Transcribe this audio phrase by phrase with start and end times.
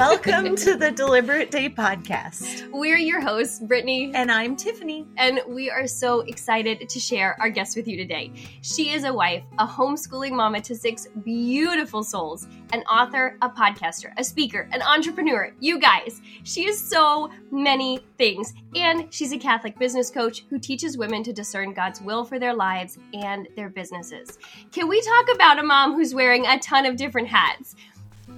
[0.00, 2.70] Welcome to the Deliberate Day podcast.
[2.72, 4.10] We're your hosts, Brittany.
[4.14, 5.06] And I'm Tiffany.
[5.18, 8.32] And we are so excited to share our guest with you today.
[8.62, 14.14] She is a wife, a homeschooling mama to six beautiful souls, an author, a podcaster,
[14.16, 15.52] a speaker, an entrepreneur.
[15.60, 18.54] You guys, she is so many things.
[18.74, 22.54] And she's a Catholic business coach who teaches women to discern God's will for their
[22.54, 24.38] lives and their businesses.
[24.72, 27.76] Can we talk about a mom who's wearing a ton of different hats?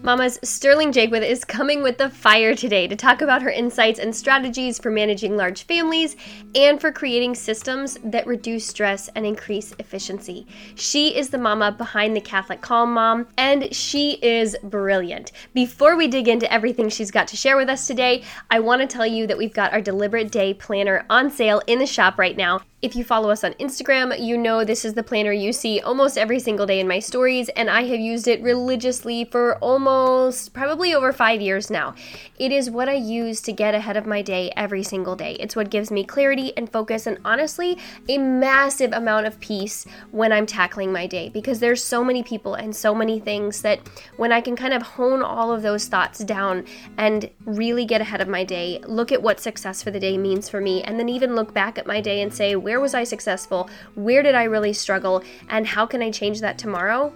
[0.05, 4.15] Mama's Sterling Jaquith is coming with the fire today to talk about her insights and
[4.15, 6.16] strategies for managing large families
[6.56, 10.45] and for creating systems that reduce stress and increase efficiency.
[10.75, 15.30] She is the mama behind the Catholic Calm Mom, and she is brilliant.
[15.55, 18.89] Before we dig into everything she's got to share with us today, I want to
[18.89, 22.37] tell you that we've got our Deliberate Day Planner on sale in the shop right
[22.37, 22.62] now.
[22.83, 26.19] If you follow us on Instagram, you know this is the planner you see almost
[26.19, 29.91] every single day in my stories, and I have used it religiously for almost
[30.52, 31.95] probably over five years now.
[32.38, 35.36] It is what I use to get ahead of my day every single day.
[35.39, 40.33] It's what gives me clarity and focus, and honestly, a massive amount of peace when
[40.33, 43.78] I'm tackling my day because there's so many people and so many things that
[44.17, 46.64] when I can kind of hone all of those thoughts down
[46.98, 50.48] and really get ahead of my day, look at what success for the day means
[50.48, 52.95] for me, and then even look back at my day and say, where where was
[52.95, 53.69] I successful?
[53.97, 55.22] Where did I really struggle?
[55.50, 57.12] And how can I change that tomorrow?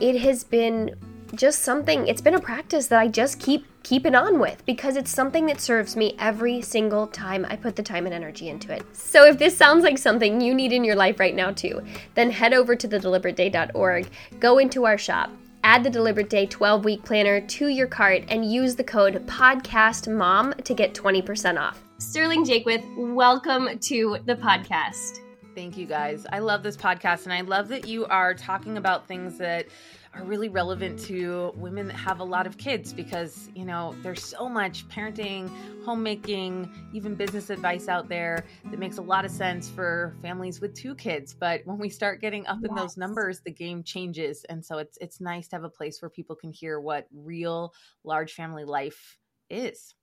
[0.00, 0.94] It has been
[1.34, 5.10] just something it's been a practice that I just keep keeping on with because it's
[5.10, 8.84] something that serves me every single time I put the time and energy into it.
[8.94, 11.82] So if this sounds like something you need in your life right now too,
[12.14, 14.08] then head over to thedeliberateday.org,
[14.38, 15.30] go into our shop,
[15.64, 20.62] add the Deliberate Day 12 week planner to your cart and use the code podcastmom
[20.64, 21.82] to get 20% off.
[21.98, 25.20] Sterling Jaquith, welcome to the podcast.
[25.54, 26.26] Thank you guys.
[26.32, 29.66] I love this podcast and I love that you are talking about things that
[30.14, 34.24] are really relevant to women that have a lot of kids because, you know, there's
[34.24, 35.48] so much parenting,
[35.84, 40.74] homemaking, even business advice out there that makes a lot of sense for families with
[40.74, 41.32] two kids.
[41.32, 42.70] But when we start getting up yes.
[42.70, 44.44] in those numbers, the game changes.
[44.48, 47.72] And so it's it's nice to have a place where people can hear what real
[48.02, 49.16] large family life
[49.48, 49.94] is.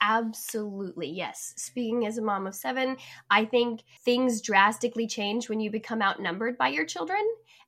[0.00, 1.54] Absolutely, yes.
[1.56, 2.96] Speaking as a mom of seven,
[3.30, 7.20] I think things drastically change when you become outnumbered by your children.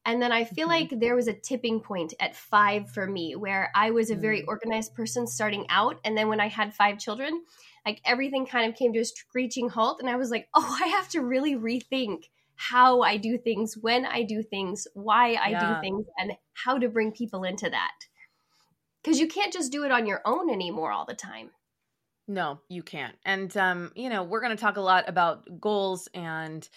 [0.04, 0.92] And then I feel mm-hmm.
[0.92, 4.42] like there was a tipping point at five for me where I was a very
[4.42, 4.48] mm.
[4.48, 6.00] organized person starting out.
[6.04, 7.42] And then when I had five children,
[7.84, 10.00] like everything kind of came to a screeching halt.
[10.00, 12.24] And I was like, oh, I have to really rethink
[12.54, 15.74] how I do things, when I do things, why I yeah.
[15.74, 17.94] do things, and how to bring people into that.
[19.02, 21.50] Because you can't just do it on your own anymore all the time.
[22.28, 23.16] No, you can't.
[23.24, 26.68] And um, you know, we're going to talk a lot about goals and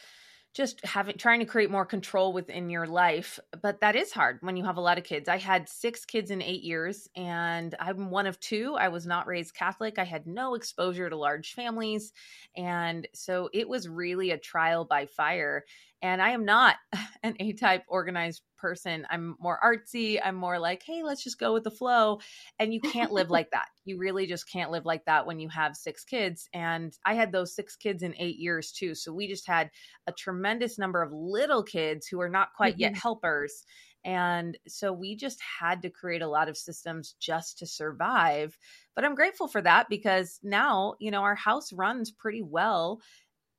[0.53, 4.56] just having trying to create more control within your life but that is hard when
[4.56, 5.28] you have a lot of kids.
[5.28, 8.75] I had six kids in eight years and i'm one of two.
[8.78, 9.97] I was not raised catholic.
[10.00, 12.13] I had no exposure to large families
[12.56, 15.66] and so it was really a trial by fire
[16.03, 16.75] and I am not
[17.24, 19.08] an A type organized person.
[19.09, 20.19] I'm more artsy.
[20.24, 22.19] I'm more like, hey, let's just go with the flow.
[22.59, 23.68] And you can't live like that.
[23.86, 26.47] You really just can't live like that when you have six kids.
[26.53, 28.94] And I had those six kids in eight years too.
[28.94, 29.72] So we just had
[30.06, 32.81] a tremendous number of little kids who are not quite mm-hmm.
[32.81, 33.63] yet helpers.
[34.06, 38.58] And so we just had to create a lot of systems just to survive.
[38.96, 43.00] But I'm grateful for that because now, you know, our house runs pretty well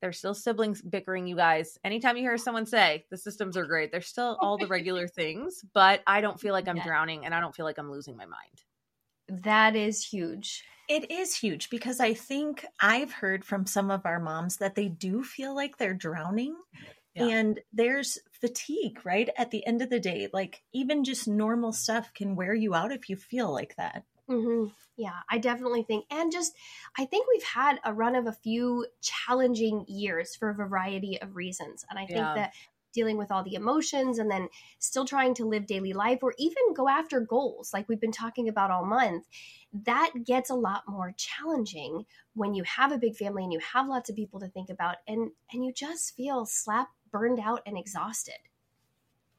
[0.04, 1.78] there's still siblings bickering, you guys.
[1.82, 5.64] Anytime you hear someone say the systems are great, there's still all the regular things,
[5.72, 6.84] but I don't feel like I'm yeah.
[6.84, 9.42] drowning and I don't feel like I'm losing my mind.
[9.44, 10.62] That is huge.
[10.90, 14.88] It is huge because I think I've heard from some of our moms that they
[14.88, 16.54] do feel like they're drowning.
[17.14, 17.28] Yeah.
[17.28, 19.30] And there's fatigue, right?
[19.38, 22.92] At the end of the day, like even just normal stuff can wear you out
[22.92, 24.04] if you feel like that.
[24.30, 24.68] Mm-hmm.
[24.96, 26.54] Yeah, I definitely think, and just
[26.98, 31.36] I think we've had a run of a few challenging years for a variety of
[31.36, 31.84] reasons.
[31.90, 32.34] And I think yeah.
[32.34, 32.52] that
[32.94, 34.48] dealing with all the emotions and then
[34.78, 38.48] still trying to live daily life or even go after goals like we've been talking
[38.48, 39.26] about all month,
[39.72, 43.88] that gets a lot more challenging when you have a big family and you have
[43.88, 47.76] lots of people to think about and and you just feel slap burned out and
[47.76, 48.34] exhausted.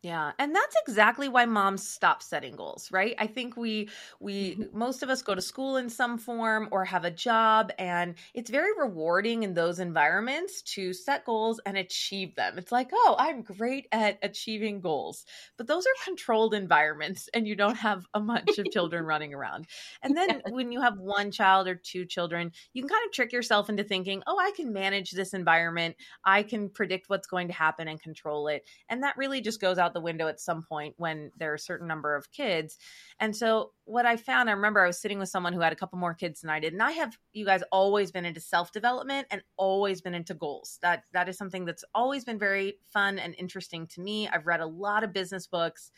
[0.06, 0.34] Yeah.
[0.38, 3.16] And that's exactly why moms stop setting goals, right?
[3.18, 4.78] I think we we mm-hmm.
[4.78, 8.52] most of us go to school in some form or have a job and it's
[8.52, 12.60] very rewarding in those environments to set goals and achieve them.
[12.60, 15.26] It's like, "Oh, I'm great at achieving goals."
[15.58, 19.66] But those are controlled environments and you don't have a bunch of children running around.
[20.04, 20.52] And then yeah.
[20.52, 23.84] when you have one child or two children, you can kind of trick yourself into
[23.84, 25.96] thinking, "Oh, I can manage this environment.
[26.24, 29.80] I can predict what's going to happen and control it." And that really just goes
[29.80, 32.78] out the window at some point when there are a certain number of kids.
[33.20, 35.76] And so what I found, I remember I was sitting with someone who had a
[35.76, 36.74] couple more kids than I did.
[36.74, 40.78] And I have you guys always been into self-development and always been into goals.
[40.84, 44.28] That that is something that's always been very fun and interesting to me.
[44.28, 45.90] I've read a lot of business books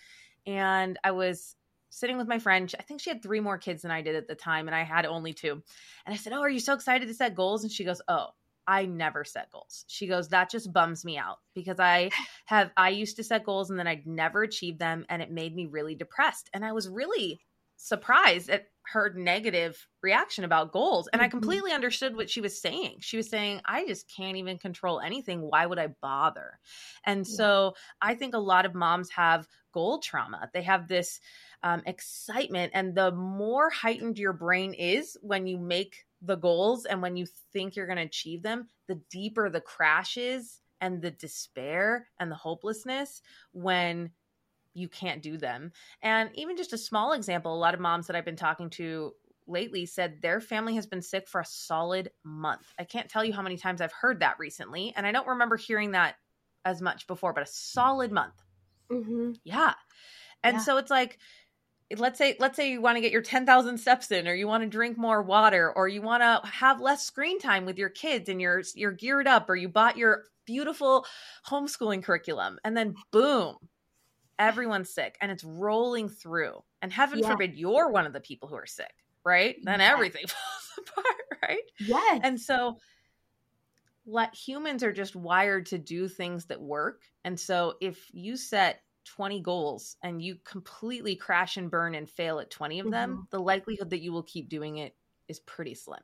[0.46, 1.58] and I was
[1.90, 2.74] sitting with my friend.
[2.80, 4.84] I think she had three more kids than I did at the time, and I
[4.84, 5.54] had only two.
[6.06, 7.64] And I said, Oh, are you so excited to set goals?
[7.64, 8.28] And she goes, Oh,
[8.68, 9.86] I never set goals.
[9.88, 12.12] She goes, That just bums me out because I
[12.46, 15.06] have, I used to set goals and then I'd never achieve them.
[15.10, 16.50] And it made me really depressed.
[16.54, 17.40] And I was really
[17.78, 21.08] surprised at her negative reaction about goals.
[21.08, 21.28] And mm-hmm.
[21.28, 22.98] I completely understood what she was saying.
[23.00, 25.42] She was saying, I just can't even control anything.
[25.42, 26.60] Why would I bother?
[27.06, 27.36] And yeah.
[27.36, 30.50] so I think a lot of moms have goal trauma.
[30.54, 31.20] They have this
[31.64, 32.72] um, excitement.
[32.74, 37.26] And the more heightened your brain is when you make the goals and when you
[37.54, 42.36] think you're going to achieve them, the deeper the crashes and the despair and the
[42.36, 43.22] hopelessness
[43.52, 44.12] when
[44.74, 45.72] you can't do them.
[46.02, 49.14] And even just a small example, a lot of moms that I've been talking to
[49.48, 52.74] lately said their family has been sick for a solid month.
[52.78, 54.94] I can't tell you how many times I've heard that recently.
[54.96, 56.16] And I don't remember hearing that
[56.66, 58.36] as much before, but a solid month.
[58.92, 59.32] Mm-hmm.
[59.44, 59.74] Yeah.
[60.44, 60.62] And yeah.
[60.62, 61.18] so it's like,
[61.96, 64.64] let's say let's say you want to get your 10,000 steps in or you want
[64.64, 68.28] to drink more water or you want to have less screen time with your kids
[68.28, 71.06] and you're you're geared up or you bought your beautiful
[71.48, 73.56] homeschooling curriculum and then boom
[74.40, 76.64] everyone's sick and it's rolling through.
[76.82, 77.30] And heaven yeah.
[77.30, 78.94] forbid you're one of the people who are sick
[79.28, 79.58] right?
[79.62, 79.92] Then yeah.
[79.92, 81.64] everything falls apart right?
[81.80, 82.22] Yes.
[82.24, 82.78] And so
[84.06, 87.02] let humans are just wired to do things that work.
[87.26, 92.40] And so if you set 20 goals and you completely crash and burn and fail
[92.40, 92.92] at 20 of mm-hmm.
[92.92, 94.96] them, the likelihood that you will keep doing it
[95.28, 96.00] is pretty slim.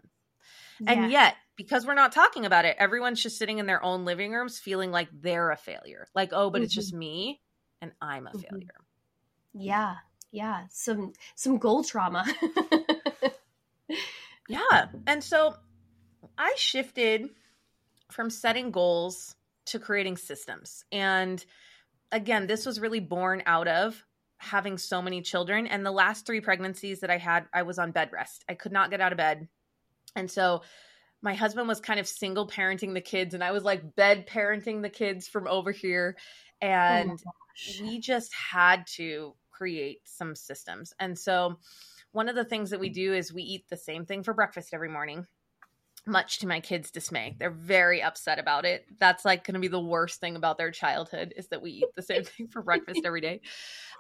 [0.79, 0.91] Yeah.
[0.91, 4.31] And yet, because we're not talking about it, everyone's just sitting in their own living
[4.31, 6.07] rooms feeling like they're a failure.
[6.15, 6.65] Like, oh, but mm-hmm.
[6.65, 6.99] it's just mm-hmm.
[6.99, 7.41] me
[7.81, 8.39] and I'm a mm-hmm.
[8.39, 8.81] failure.
[9.53, 9.95] Yeah.
[10.31, 10.63] Yeah.
[10.71, 12.25] Some some goal trauma.
[14.49, 14.87] yeah.
[15.05, 15.55] And so
[16.37, 17.29] I shifted
[18.11, 19.35] from setting goals
[19.65, 20.85] to creating systems.
[20.91, 21.43] And
[22.13, 24.01] again, this was really born out of
[24.37, 25.67] having so many children.
[25.67, 28.45] And the last three pregnancies that I had, I was on bed rest.
[28.47, 29.47] I could not get out of bed.
[30.15, 30.61] And so
[31.21, 34.81] my husband was kind of single parenting the kids, and I was like bed parenting
[34.81, 36.17] the kids from over here.
[36.61, 37.31] And oh
[37.81, 40.93] we just had to create some systems.
[40.99, 41.59] And so
[42.11, 44.73] one of the things that we do is we eat the same thing for breakfast
[44.73, 45.25] every morning
[46.05, 47.35] much to my kids' dismay.
[47.39, 48.85] They're very upset about it.
[48.99, 51.95] That's like going to be the worst thing about their childhood is that we eat
[51.95, 53.41] the same thing for breakfast every day.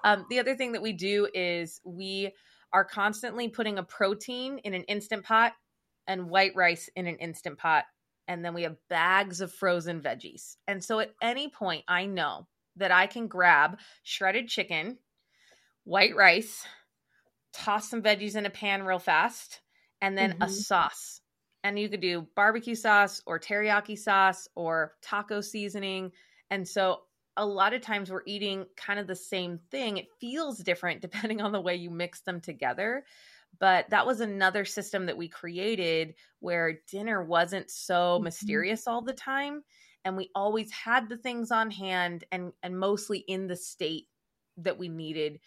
[0.03, 2.31] Um, the other thing that we do is we
[2.73, 5.53] are constantly putting a protein in an instant pot
[6.07, 7.85] and white rice in an instant pot.
[8.27, 10.55] And then we have bags of frozen veggies.
[10.67, 12.47] And so at any point, I know
[12.77, 14.97] that I can grab shredded chicken,
[15.83, 16.65] white rice,
[17.53, 19.61] toss some veggies in a pan real fast,
[20.01, 20.43] and then mm-hmm.
[20.43, 21.21] a sauce
[21.63, 26.11] and you could do barbecue sauce or teriyaki sauce or taco seasoning.
[26.49, 27.01] And so
[27.37, 29.97] a lot of times we're eating kind of the same thing.
[29.97, 33.05] It feels different depending on the way you mix them together.
[33.59, 38.25] But that was another system that we created where dinner wasn't so mm-hmm.
[38.25, 39.63] mysterious all the time.
[40.05, 44.07] And we always had the things on hand and, and mostly in the state
[44.57, 45.39] that we needed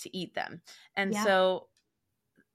[0.00, 0.60] to eat them.
[0.96, 1.24] And yeah.
[1.24, 1.68] so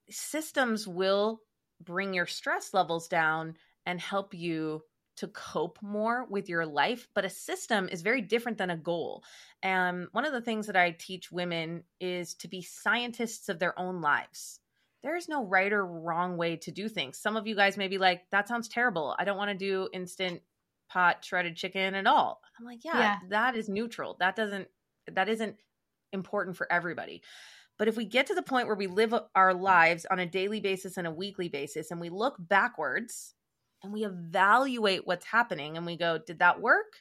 [0.08, 1.40] systems will
[1.80, 3.56] bring your stress levels down
[3.86, 4.82] and help you
[5.16, 7.08] to cope more with your life.
[7.14, 9.22] But a system is very different than a goal.
[9.62, 13.78] And one of the things that I teach women is to be scientists of their
[13.78, 14.60] own lives.
[15.02, 17.18] There is no right or wrong way to do things.
[17.18, 19.14] Some of you guys may be like, that sounds terrible.
[19.18, 20.42] I don't want to do instant
[20.88, 22.40] pot shredded chicken at all.
[22.58, 24.16] I'm like, yeah, yeah, that is neutral.
[24.20, 24.68] That doesn't,
[25.12, 25.56] that isn't
[26.12, 27.22] important for everybody.
[27.80, 30.60] But if we get to the point where we live our lives on a daily
[30.60, 33.32] basis and a weekly basis and we look backwards
[33.82, 36.92] and we evaluate what's happening and we go, did that work?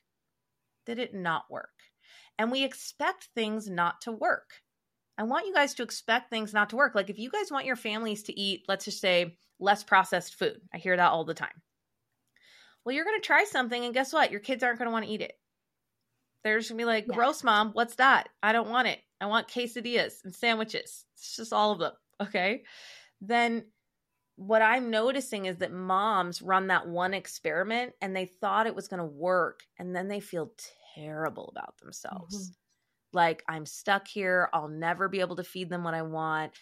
[0.86, 1.68] Did it not work?
[2.38, 4.52] And we expect things not to work.
[5.18, 6.96] I want you guys to expect things not to work.
[6.96, 10.62] Like if you guys want your families to eat, let's just say, less processed food.
[10.74, 11.62] I hear that all the time.
[12.86, 14.32] Well, you're going to try something, and guess what?
[14.32, 15.34] Your kids aren't going to want to eat it.
[16.46, 17.16] They're just going to be like, yeah.
[17.16, 17.72] gross, mom.
[17.74, 18.30] What's that?
[18.42, 19.00] I don't want it.
[19.22, 21.06] I want quesadillas and sandwiches.
[21.16, 21.94] It's just all of them.
[22.22, 22.64] Okay.
[23.22, 23.66] Then
[24.36, 28.88] what I'm noticing is that moms run that one experiment and they thought it was
[28.88, 29.62] going to work.
[29.78, 30.54] And then they feel
[30.96, 32.36] terrible about themselves.
[32.36, 32.54] Mm-hmm.
[33.12, 34.50] Like, I'm stuck here.
[34.54, 36.54] I'll never be able to feed them what I want.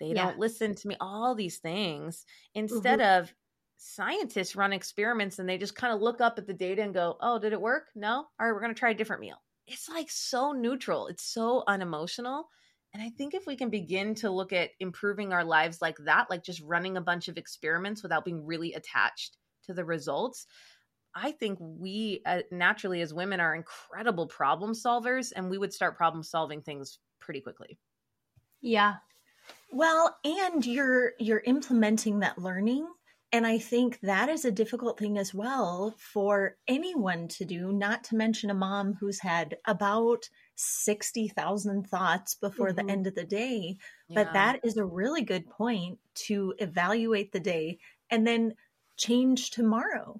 [0.00, 0.24] They yeah.
[0.26, 2.24] don't listen to me, all these things.
[2.54, 3.22] Instead mm-hmm.
[3.22, 3.34] of
[3.76, 7.16] scientists run experiments and they just kind of look up at the data and go,
[7.20, 7.88] oh, did it work?
[7.94, 8.14] No?
[8.14, 9.36] All right, we're going to try a different meal.
[9.66, 11.08] It's like so neutral.
[11.08, 12.48] It's so unemotional.
[12.94, 16.30] And I think if we can begin to look at improving our lives like that,
[16.30, 20.46] like just running a bunch of experiments without being really attached to the results,
[21.14, 25.96] I think we uh, naturally as women are incredible problem solvers and we would start
[25.96, 27.78] problem solving things pretty quickly.
[28.60, 28.96] Yeah.
[29.70, 32.86] Well, and you're you're implementing that learning
[33.36, 38.02] and I think that is a difficult thing as well for anyone to do, not
[38.04, 42.86] to mention a mom who's had about 60,000 thoughts before mm-hmm.
[42.86, 43.76] the end of the day.
[44.08, 44.24] Yeah.
[44.24, 47.78] But that is a really good point to evaluate the day
[48.08, 48.54] and then
[48.96, 50.18] change tomorrow.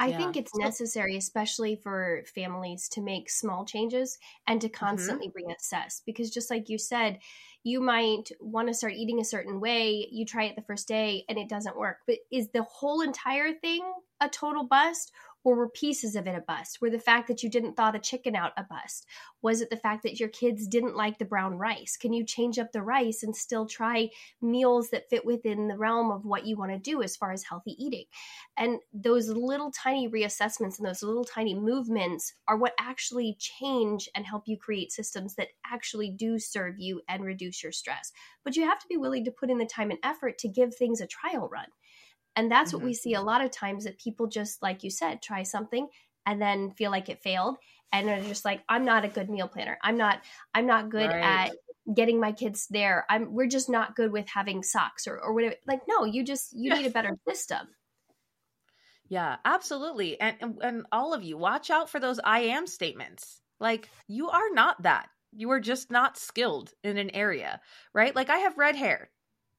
[0.00, 0.16] I yeah.
[0.16, 4.16] think it's necessary, especially for families, to make small changes
[4.46, 4.84] and to mm-hmm.
[4.84, 5.50] constantly mm-hmm.
[5.50, 6.00] reassess.
[6.06, 7.18] Because just like you said,
[7.64, 10.08] you might want to start eating a certain way.
[10.10, 11.98] You try it the first day and it doesn't work.
[12.06, 13.82] But is the whole entire thing
[14.22, 15.12] a total bust?
[15.42, 16.80] Or were pieces of it a bust?
[16.80, 19.06] Were the fact that you didn't thaw the chicken out a bust?
[19.40, 21.96] Was it the fact that your kids didn't like the brown rice?
[21.96, 24.10] Can you change up the rice and still try
[24.42, 27.44] meals that fit within the realm of what you want to do as far as
[27.44, 28.04] healthy eating?
[28.58, 34.26] And those little tiny reassessments and those little tiny movements are what actually change and
[34.26, 38.12] help you create systems that actually do serve you and reduce your stress.
[38.44, 40.74] But you have to be willing to put in the time and effort to give
[40.74, 41.66] things a trial run.
[42.36, 42.78] And that's mm-hmm.
[42.78, 45.88] what we see a lot of times that people just, like you said, try something
[46.26, 47.56] and then feel like it failed.
[47.92, 49.78] And they're just like, I'm not a good meal planner.
[49.82, 50.20] I'm not,
[50.54, 51.48] I'm not good right.
[51.48, 51.52] at
[51.94, 53.04] getting my kids there.
[53.10, 55.56] I'm, we're just not good with having socks or, or whatever.
[55.66, 57.66] Like, no, you just, you need a better system.
[59.10, 60.20] Yeah, absolutely.
[60.20, 63.40] And, and and all of you, watch out for those I am statements.
[63.58, 65.08] Like you are not that.
[65.32, 67.60] You are just not skilled in an area,
[67.92, 68.14] right?
[68.14, 69.10] Like I have red hair.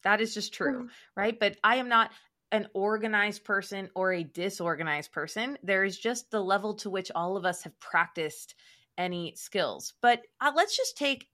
[0.03, 0.89] That is just true, mm.
[1.17, 1.37] right?
[1.37, 2.11] But I am not
[2.51, 5.57] an organized person or a disorganized person.
[5.63, 8.55] There is just the level to which all of us have practiced
[8.97, 9.93] any skills.
[10.01, 11.27] But uh, let's just take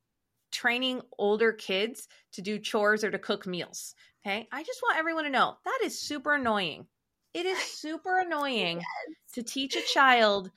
[0.52, 3.96] training older kids to do chores or to cook meals.
[4.26, 4.48] Okay.
[4.52, 6.86] I just want everyone to know that is super annoying.
[7.34, 9.34] It is super annoying yes.
[9.34, 10.52] to teach a child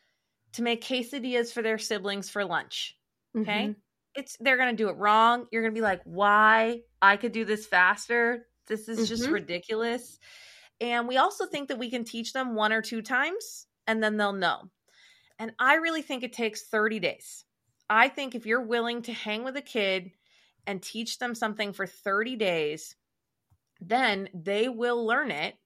[0.53, 2.97] to make quesadillas for their siblings for lunch.
[3.37, 3.69] Okay.
[3.69, 3.73] Mm-hmm.
[4.17, 5.47] It's they're gonna do it wrong.
[5.53, 6.81] You're gonna be like, why?
[7.01, 8.47] I could do this faster.
[8.67, 9.07] This is mm-hmm.
[9.07, 10.19] just ridiculous.
[10.81, 14.17] And we also think that we can teach them one or two times and then
[14.17, 14.71] they'll know.
[15.39, 17.45] And I really think it takes 30 days.
[17.89, 20.13] I think if you're willing to hang with a kid
[20.67, 22.95] and teach them something for 30 days,
[23.81, 25.57] then they will learn it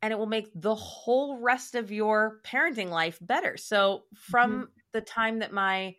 [0.00, 3.56] and it will make the whole rest of your parenting life better.
[3.56, 4.64] So from mm-hmm.
[4.92, 5.96] the time that my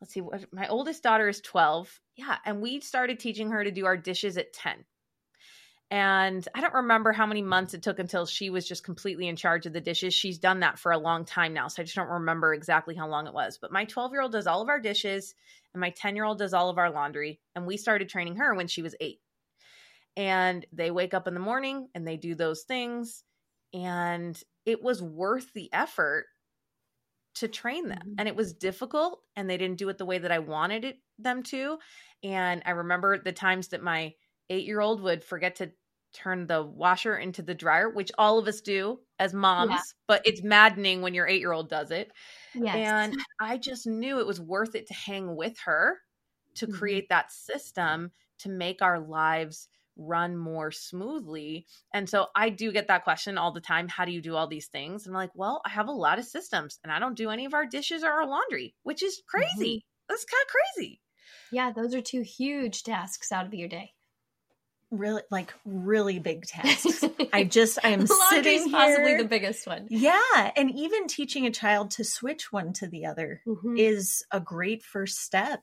[0.00, 3.70] let's see what my oldest daughter is 12, yeah, and we started teaching her to
[3.70, 4.84] do our dishes at 10.
[5.90, 9.34] And I don't remember how many months it took until she was just completely in
[9.34, 10.14] charge of the dishes.
[10.14, 11.66] She's done that for a long time now.
[11.66, 13.58] So I just don't remember exactly how long it was.
[13.58, 15.34] But my 12 year old does all of our dishes,
[15.74, 17.40] and my 10 year old does all of our laundry.
[17.56, 19.20] And we started training her when she was eight.
[20.16, 23.24] And they wake up in the morning and they do those things.
[23.74, 26.26] And it was worth the effort
[27.36, 27.98] to train them.
[27.98, 28.14] Mm-hmm.
[28.18, 30.98] And it was difficult, and they didn't do it the way that I wanted it,
[31.18, 31.78] them to.
[32.22, 34.14] And I remember the times that my
[34.50, 35.72] eight year old would forget to
[36.12, 39.80] turn the washer into the dryer, which all of us do as moms, yeah.
[40.06, 42.10] but it's maddening when your eight year old does it.
[42.54, 42.76] Yes.
[42.76, 45.98] And I just knew it was worth it to hang with her
[46.56, 46.76] to mm-hmm.
[46.76, 51.66] create that system to make our lives run more smoothly.
[51.92, 54.46] And so I do get that question all the time How do you do all
[54.46, 55.06] these things?
[55.06, 57.44] And I'm like, well, I have a lot of systems and I don't do any
[57.44, 59.76] of our dishes or our laundry, which is crazy.
[59.76, 60.08] Mm-hmm.
[60.08, 61.00] That's kind of crazy.
[61.52, 63.92] Yeah, those are two huge tasks out of your day
[64.90, 67.04] really like really big tasks.
[67.32, 69.86] I just I am sitting here, possibly the biggest one.
[69.88, 73.76] Yeah, and even teaching a child to switch one to the other mm-hmm.
[73.76, 75.60] is a great first step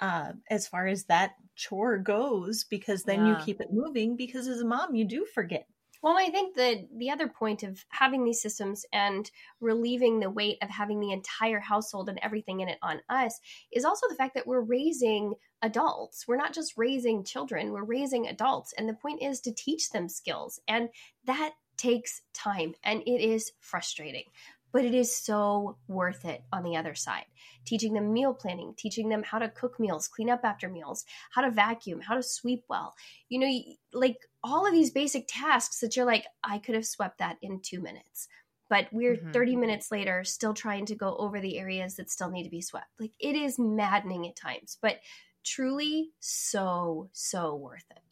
[0.00, 3.38] uh, as far as that chore goes because then yeah.
[3.38, 5.66] you keep it moving because as a mom you do forget
[6.02, 9.30] well, I think that the other point of having these systems and
[9.60, 13.38] relieving the weight of having the entire household and everything in it on us
[13.70, 16.26] is also the fact that we're raising adults.
[16.26, 18.72] We're not just raising children, we're raising adults.
[18.76, 20.58] And the point is to teach them skills.
[20.66, 20.88] And
[21.26, 24.24] that takes time and it is frustrating
[24.72, 27.24] but it is so worth it on the other side.
[27.64, 31.42] Teaching them meal planning, teaching them how to cook meals, clean up after meals, how
[31.42, 32.94] to vacuum, how to sweep well.
[33.28, 33.60] You know,
[33.92, 37.60] like all of these basic tasks that you're like, I could have swept that in
[37.60, 38.28] two minutes.
[38.68, 39.32] But we're mm-hmm.
[39.32, 42.62] 30 minutes later still trying to go over the areas that still need to be
[42.62, 42.86] swept.
[43.00, 45.00] Like it is maddening at times, but
[45.44, 48.09] truly so, so worth it.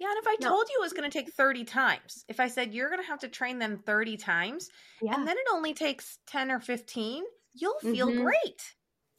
[0.00, 0.48] Yeah, and if I no.
[0.48, 3.06] told you it was going to take 30 times, if I said you're going to
[3.06, 4.70] have to train them 30 times,
[5.02, 5.14] yeah.
[5.14, 8.24] and then it only takes 10 or 15, you'll feel mm-hmm.
[8.24, 8.74] great.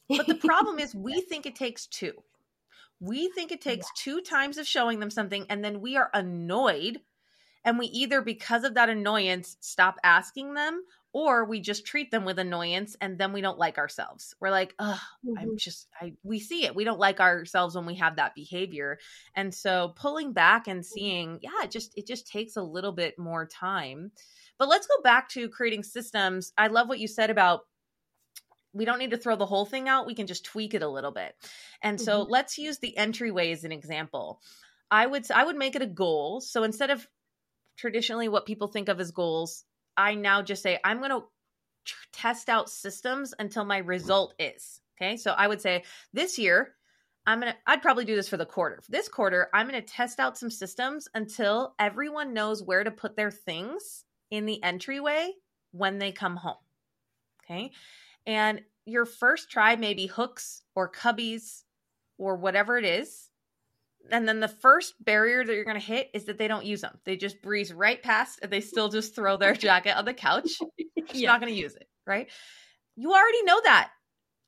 [0.09, 2.13] But the problem is, we think it takes two.
[2.99, 4.01] We think it takes yeah.
[4.03, 6.99] two times of showing them something, and then we are annoyed.
[7.63, 12.23] And we either, because of that annoyance, stop asking them, or we just treat them
[12.23, 14.33] with annoyance and then we don't like ourselves.
[14.39, 15.37] We're like, oh, mm-hmm.
[15.37, 16.75] I'm just, I, we see it.
[16.75, 18.97] We don't like ourselves when we have that behavior.
[19.35, 20.93] And so pulling back and mm-hmm.
[20.93, 24.11] seeing, yeah, it just, it just takes a little bit more time.
[24.57, 26.53] But let's go back to creating systems.
[26.57, 27.61] I love what you said about
[28.73, 30.07] we don't need to throw the whole thing out.
[30.07, 31.35] We can just tweak it a little bit.
[31.81, 32.31] And so mm-hmm.
[32.31, 34.39] let's use the entryway as an example.
[34.89, 36.41] I would I would make it a goal.
[36.41, 37.05] So instead of
[37.77, 39.65] traditionally what people think of as goals,
[39.97, 41.23] I now just say, I'm going to
[42.13, 44.81] test out systems until my result is.
[44.97, 45.17] Okay.
[45.17, 45.83] So I would say
[46.13, 46.75] this year,
[47.25, 48.81] I'm going to, I'd probably do this for the quarter.
[48.89, 53.15] This quarter, I'm going to test out some systems until everyone knows where to put
[53.15, 55.31] their things in the entryway
[55.71, 56.55] when they come home.
[57.43, 57.71] Okay.
[58.25, 61.63] And your first try may be hooks or cubbies
[62.17, 63.30] or whatever it is
[64.09, 66.81] and then the first barrier that you're going to hit is that they don't use
[66.81, 66.97] them.
[67.05, 70.59] They just breeze right past and they still just throw their jacket on the couch.
[70.77, 71.31] You're yeah.
[71.31, 72.29] not going to use it, right?
[72.95, 73.91] You already know that.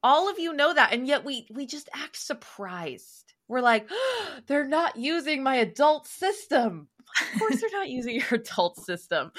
[0.01, 3.33] All of you know that and yet we we just act surprised.
[3.47, 6.89] We're like, oh, "They're not using my adult system."
[7.21, 9.31] Of course they're not using your adult system.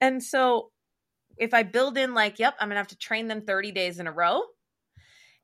[0.00, 0.70] And so
[1.36, 3.98] if I build in like, "Yep, I'm going to have to train them 30 days
[3.98, 4.42] in a row."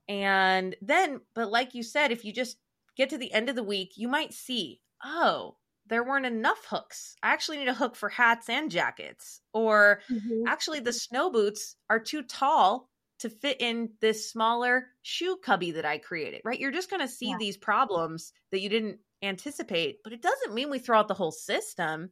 [0.08, 2.56] And then but like you said, if you just
[3.00, 7.16] get to the end of the week, you might see, oh, there weren't enough hooks.
[7.22, 9.40] I actually need a hook for hats and jackets.
[9.52, 10.46] Or mm-hmm.
[10.46, 12.88] actually, the snow boots are too tall
[13.20, 16.60] to fit in this smaller shoe cubby that I created, right?
[16.60, 17.36] You're just going to see yeah.
[17.38, 21.32] these problems that you didn't anticipate, but it doesn't mean we throw out the whole
[21.32, 22.10] system.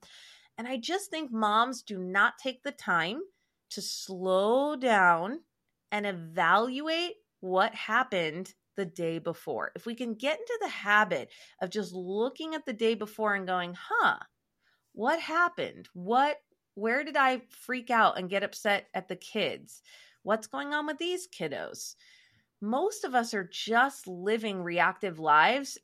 [0.59, 3.21] And I just think moms do not take the time
[3.71, 5.40] to slow down
[5.92, 9.73] and evaluate what happened the day before.
[9.75, 11.30] If we can get into the habit
[11.61, 14.18] of just looking at the day before and going, huh,
[14.92, 15.88] what happened?
[15.94, 16.37] What,
[16.74, 19.83] where did I freak out and get upset at the kids?
[20.22, 21.96] What's going on with these kiddos?
[22.61, 25.76] Most of us are just living reactive lives,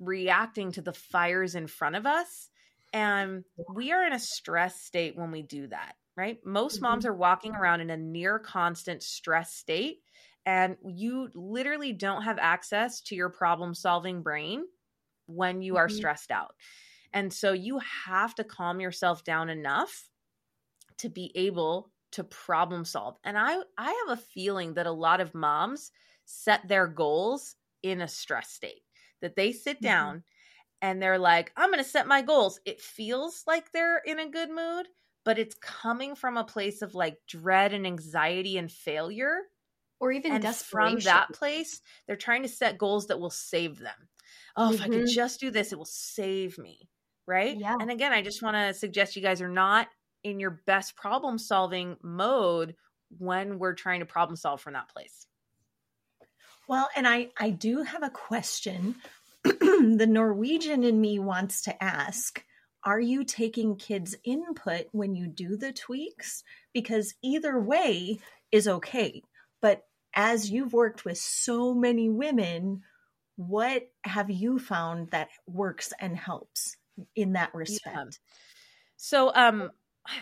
[0.00, 2.48] reacting to the fires in front of us.
[2.94, 6.38] And we are in a stress state when we do that, right?
[6.42, 6.84] Most mm-hmm.
[6.84, 9.98] moms are walking around in a near constant stress state
[10.46, 14.64] and you literally don't have access to your problem solving brain
[15.26, 15.96] when you are mm-hmm.
[15.96, 16.54] stressed out.
[17.12, 20.08] And so you have to calm yourself down enough
[20.98, 23.16] to be able to problem solve.
[23.24, 25.90] And I I have a feeling that a lot of moms
[26.24, 28.82] set their goals in a stress state.
[29.20, 29.86] That they sit mm-hmm.
[29.86, 30.18] down mm-hmm.
[30.82, 32.60] and they're like, I'm going to set my goals.
[32.64, 34.86] It feels like they're in a good mood,
[35.24, 39.40] but it's coming from a place of like dread and anxiety and failure
[40.00, 44.08] or even and from that place they're trying to set goals that will save them.
[44.56, 44.74] Oh mm-hmm.
[44.74, 45.14] if i could mm-hmm.
[45.14, 46.88] just do this it will save me
[47.26, 47.58] right?
[47.58, 47.76] Yeah.
[47.78, 49.88] And again i just want to suggest you guys are not
[50.24, 52.74] in your best problem solving mode
[53.18, 55.26] when we're trying to problem solve from that place.
[56.68, 58.96] Well and i i do have a question
[59.44, 62.44] the norwegian in me wants to ask.
[62.84, 66.44] Are you taking kids input when you do the tweaks?
[66.72, 68.20] Because either way
[68.52, 69.22] is okay
[69.60, 69.82] but
[70.18, 72.82] as you've worked with so many women,
[73.36, 76.76] what have you found that works and helps
[77.14, 77.96] in that respect?
[77.96, 78.04] Yeah.
[78.96, 79.70] So, um,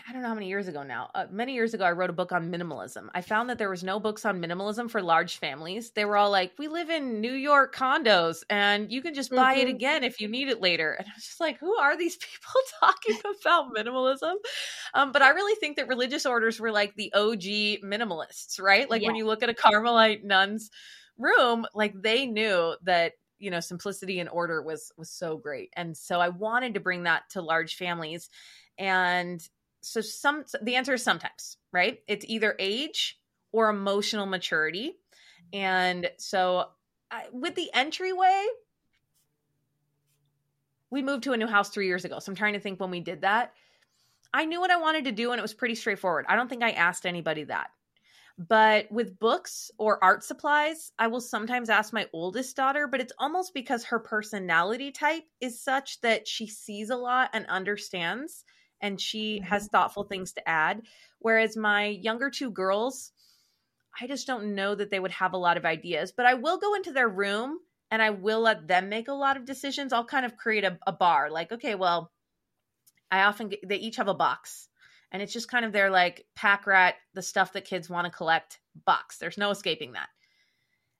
[0.07, 1.09] I don't know how many years ago now.
[1.15, 3.07] Uh, many years ago, I wrote a book on minimalism.
[3.13, 5.91] I found that there was no books on minimalism for large families.
[5.91, 9.55] They were all like, "We live in New York condos, and you can just buy
[9.55, 9.67] mm-hmm.
[9.67, 12.17] it again if you need it later." And I was just like, "Who are these
[12.17, 14.35] people talking about minimalism?"
[14.93, 18.89] Um, but I really think that religious orders were like the OG minimalists, right?
[18.89, 19.07] Like yeah.
[19.07, 20.69] when you look at a Carmelite nun's
[21.17, 25.95] room, like they knew that you know simplicity and order was was so great, and
[25.95, 28.29] so I wanted to bring that to large families
[28.77, 29.41] and
[29.87, 31.99] so some the answer is sometimes, right?
[32.07, 33.19] It's either age
[33.51, 34.97] or emotional maturity.
[35.53, 36.65] And so
[37.09, 38.45] I, with the entryway,
[40.89, 42.19] we moved to a new house 3 years ago.
[42.19, 43.53] So I'm trying to think when we did that.
[44.33, 46.25] I knew what I wanted to do and it was pretty straightforward.
[46.27, 47.69] I don't think I asked anybody that.
[48.37, 53.13] But with books or art supplies, I will sometimes ask my oldest daughter, but it's
[53.17, 58.43] almost because her personality type is such that she sees a lot and understands
[58.81, 59.45] and she mm-hmm.
[59.45, 60.81] has thoughtful things to add.
[61.19, 63.11] Whereas my younger two girls,
[63.99, 66.59] I just don't know that they would have a lot of ideas, but I will
[66.59, 67.59] go into their room
[67.89, 69.93] and I will let them make a lot of decisions.
[69.93, 72.11] I'll kind of create a, a bar like, okay, well,
[73.09, 74.67] I often get, they each have a box
[75.11, 78.11] And it's just kind of their like pack rat, the stuff that kids want to
[78.11, 79.17] collect box.
[79.17, 80.09] There's no escaping that.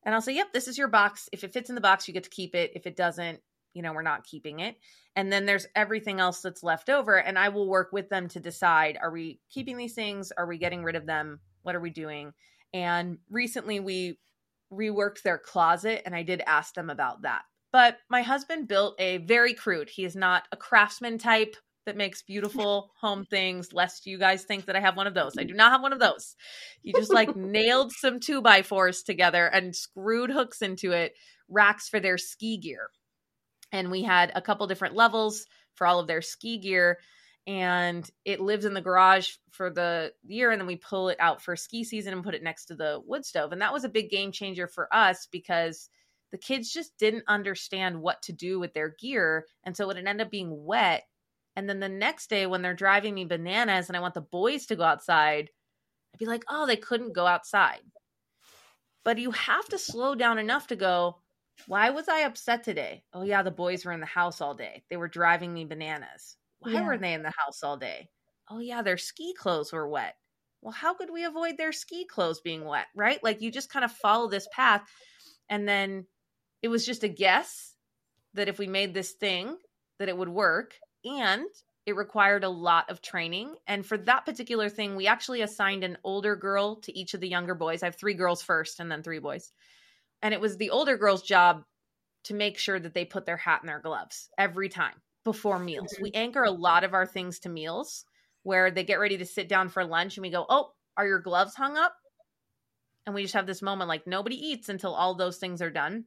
[0.04, 1.28] And I'll say, yep, this is your box.
[1.34, 2.72] If it fits in the box, you get to keep it.
[2.76, 3.42] If it doesn't,
[3.78, 4.76] you know, we're not keeping it.
[5.16, 7.16] And then there's everything else that's left over.
[7.16, 10.32] And I will work with them to decide are we keeping these things?
[10.36, 11.40] Are we getting rid of them?
[11.62, 12.34] What are we doing?
[12.74, 14.18] And recently we
[14.74, 17.44] reworked their closet and I did ask them about that.
[17.72, 22.24] But my husband built a very crude, he is not a craftsman type that makes
[22.24, 25.38] beautiful home things, lest you guys think that I have one of those.
[25.38, 26.36] I do not have one of those.
[26.82, 31.14] He just like nailed some two by fours together and screwed hooks into it,
[31.48, 32.90] racks for their ski gear.
[33.72, 37.00] And we had a couple different levels for all of their ski gear.
[37.46, 40.52] And it lives in the garage for the year.
[40.52, 43.02] And then we pull it out for ski season and put it next to the
[43.06, 43.52] wood stove.
[43.52, 45.90] And that was a big game changer for us because
[46.32, 49.46] the kids just didn't understand what to do with their gear.
[49.64, 51.04] And so it ended up being wet.
[51.56, 54.68] And then the next day when they're driving me bananas and i want the boys
[54.68, 55.50] to go outside
[56.14, 57.82] i'd be like oh they couldn't go outside.
[59.04, 61.18] But you have to slow down enough to go
[61.66, 64.84] why was i upset today oh yeah the boys were in the house all day
[64.90, 66.86] they were driving me bananas why yeah.
[66.86, 68.10] were they in the house all day?
[68.50, 70.16] Oh, yeah, their ski clothes were wet.
[70.62, 73.24] Well, how could we avoid their ski clothes being wet, right?
[73.24, 74.82] Like you just kind of follow this path.
[75.50, 76.06] And then
[76.62, 77.76] it was just a guess
[78.34, 79.58] that if we made this thing,
[80.00, 80.74] that it would work.
[81.06, 81.46] And
[81.86, 83.56] it required a lot of training.
[83.68, 87.30] And for that particular thing, we actually assigned an older girl to each of the
[87.30, 87.84] younger boys.
[87.84, 89.52] I have three girls first and then three boys.
[90.22, 91.64] And it was the older girl's job
[92.26, 95.94] to make sure that they put their hat in their gloves every time before meals.
[96.02, 98.06] We anchor a lot of our things to meals
[98.44, 101.20] where they get ready to sit down for lunch and we go, Oh, are your
[101.20, 101.94] gloves hung up?
[103.06, 106.06] And we just have this moment like nobody eats until all those things are done.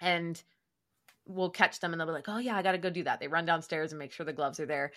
[0.00, 0.42] And
[1.26, 3.20] we'll catch them and they'll be like, Oh, yeah, I got to go do that.
[3.20, 4.92] They run downstairs and make sure the gloves are there.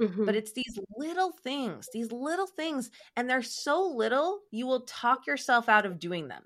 [0.00, 0.24] Mm-hmm.
[0.24, 2.90] But it's these little things, these little things.
[3.16, 6.42] And they're so little, you will talk yourself out of doing them.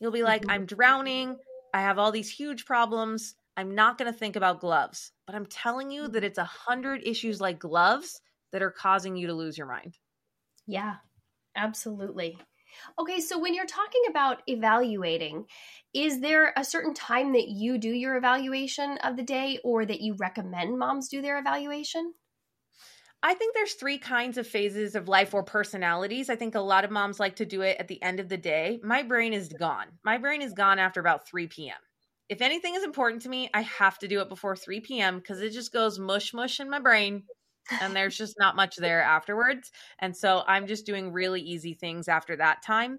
[0.00, 0.50] You'll be like, mm-hmm.
[0.50, 1.36] I'm drowning.
[1.72, 3.34] I have all these huge problems.
[3.56, 7.02] I'm not going to think about gloves, but I'm telling you that it's a hundred
[7.06, 8.20] issues like gloves
[8.52, 9.96] that are causing you to lose your mind.
[10.66, 10.96] Yeah,
[11.56, 12.38] absolutely.
[12.98, 15.46] Okay, so when you're talking about evaluating,
[15.94, 20.02] is there a certain time that you do your evaluation of the day or that
[20.02, 22.12] you recommend moms do their evaluation?
[23.22, 26.30] I think there's three kinds of phases of life or personalities.
[26.30, 28.36] I think a lot of moms like to do it at the end of the
[28.36, 28.78] day.
[28.82, 29.86] My brain is gone.
[30.04, 31.76] My brain is gone after about 3 p.m
[32.28, 35.18] if anything is important to me, I have to do it before 3 p.m.
[35.18, 37.24] because it just goes mush mush in my brain
[37.80, 39.70] and there's just not much there afterwards.
[39.98, 42.98] And so I'm just doing really easy things after that time.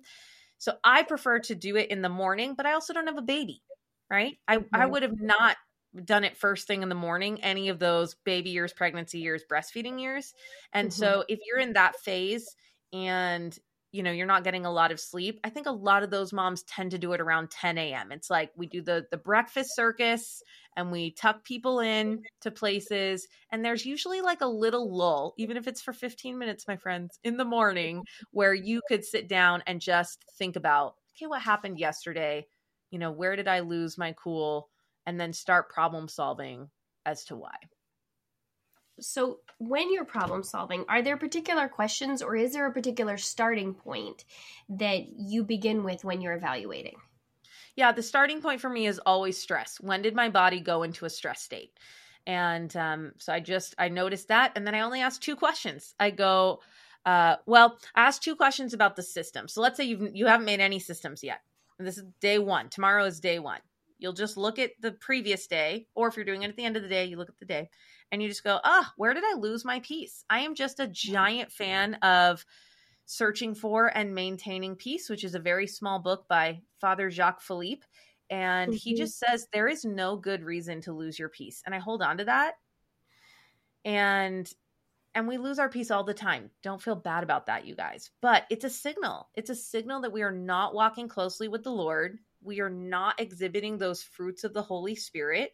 [0.58, 3.21] So I prefer to do it in the morning, but I also don't have a
[3.21, 3.62] baby,
[4.10, 4.38] right?
[4.47, 5.58] I, I would have not
[6.05, 9.99] done it first thing in the morning, any of those baby years, pregnancy years, breastfeeding
[9.99, 10.33] years.
[10.73, 10.99] And mm-hmm.
[10.99, 12.55] so if you're in that phase
[12.93, 13.57] and
[13.91, 16.33] you know you're not getting a lot of sleep i think a lot of those
[16.33, 19.75] moms tend to do it around 10 a.m it's like we do the the breakfast
[19.75, 20.41] circus
[20.75, 25.57] and we tuck people in to places and there's usually like a little lull even
[25.57, 29.63] if it's for 15 minutes my friends in the morning where you could sit down
[29.67, 32.45] and just think about okay what happened yesterday
[32.91, 34.69] you know where did i lose my cool
[35.08, 36.70] and then start problem solving
[37.06, 37.56] as to why.
[39.00, 43.74] So when you're problem solving are there particular questions or is there a particular starting
[43.74, 44.26] point
[44.70, 46.98] that you begin with when you're evaluating?
[47.76, 49.78] Yeah the starting point for me is always stress.
[49.80, 51.72] When did my body go into a stress state?
[52.26, 55.96] And um, so i just i noticed that and then i only ask two questions.
[56.00, 56.60] I go
[57.06, 59.48] uh, well i ask two questions about the system.
[59.48, 61.41] So let's say you've you haven't made any systems yet.
[61.78, 62.70] And this is day one.
[62.70, 63.62] Tomorrow is day one
[63.97, 66.77] you'll just look at the previous day or if you're doing it at the end
[66.77, 67.69] of the day you look at the day
[68.12, 70.23] and you just go, ah, where did I lose my peace?
[70.29, 72.45] I am just a giant fan of
[73.05, 77.86] searching for and maintaining peace, which is a very small book by Father Jacques Philippe.
[78.29, 78.77] And mm-hmm.
[78.77, 81.63] he just says there is no good reason to lose your peace.
[81.65, 82.55] And I hold on to that.
[83.86, 84.51] And
[85.15, 86.51] and we lose our peace all the time.
[86.62, 88.12] Don't feel bad about that, you guys.
[88.21, 89.29] But it's a signal.
[89.33, 92.19] It's a signal that we are not walking closely with the Lord.
[92.41, 95.54] We are not exhibiting those fruits of the Holy Spirit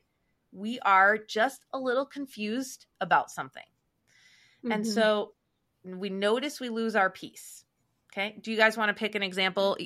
[0.53, 3.63] we are just a little confused about something.
[4.59, 4.71] Mm-hmm.
[4.71, 5.33] And so
[5.83, 7.65] we notice we lose our peace.
[8.11, 8.37] Okay.
[8.41, 9.77] Do you guys want to pick an example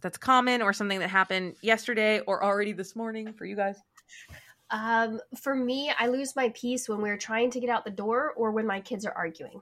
[0.00, 3.76] that's common or something that happened yesterday or already this morning for you guys?
[4.70, 8.32] Um, for me, I lose my peace when we're trying to get out the door
[8.36, 9.60] or when my kids are arguing.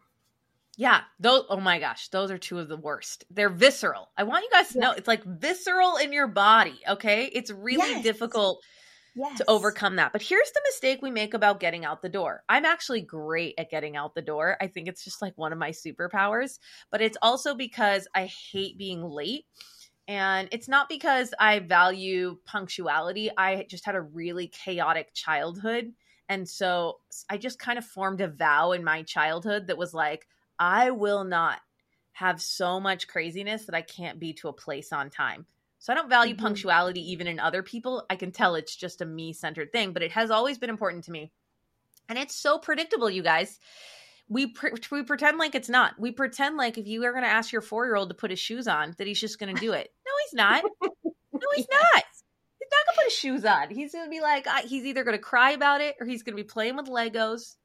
[0.76, 3.24] Yeah, those oh my gosh, those are two of the worst.
[3.30, 4.10] They're visceral.
[4.16, 7.30] I want you guys to know it's like visceral in your body, okay?
[7.32, 8.02] It's really yes.
[8.02, 8.62] difficult
[9.14, 9.38] yes.
[9.38, 10.12] to overcome that.
[10.12, 12.44] But here's the mistake we make about getting out the door.
[12.48, 14.58] I'm actually great at getting out the door.
[14.60, 16.58] I think it's just like one of my superpowers,
[16.90, 19.46] but it's also because I hate being late.
[20.08, 23.30] And it's not because I value punctuality.
[23.36, 25.92] I just had a really chaotic childhood.
[26.28, 26.98] And so
[27.30, 30.26] I just kind of formed a vow in my childhood that was like,
[30.58, 31.60] I will not
[32.12, 35.46] have so much craziness that I can't be to a place on time.
[35.78, 36.44] So I don't value mm-hmm.
[36.44, 38.04] punctuality even in other people.
[38.08, 41.04] I can tell it's just a me centered thing, but it has always been important
[41.04, 41.30] to me.
[42.08, 43.58] And it's so predictable, you guys.
[44.28, 46.00] We pre- we pretend like it's not.
[46.00, 48.30] We pretend like if you are going to ask your four year old to put
[48.30, 49.92] his shoes on, that he's just going to do it.
[50.06, 50.64] No, he's not.
[51.38, 52.04] No, he's not.
[52.58, 53.68] He's not going to put his shoes on.
[53.68, 56.34] He's going to be like, he's either going to cry about it or he's going
[56.34, 57.56] to be playing with Legos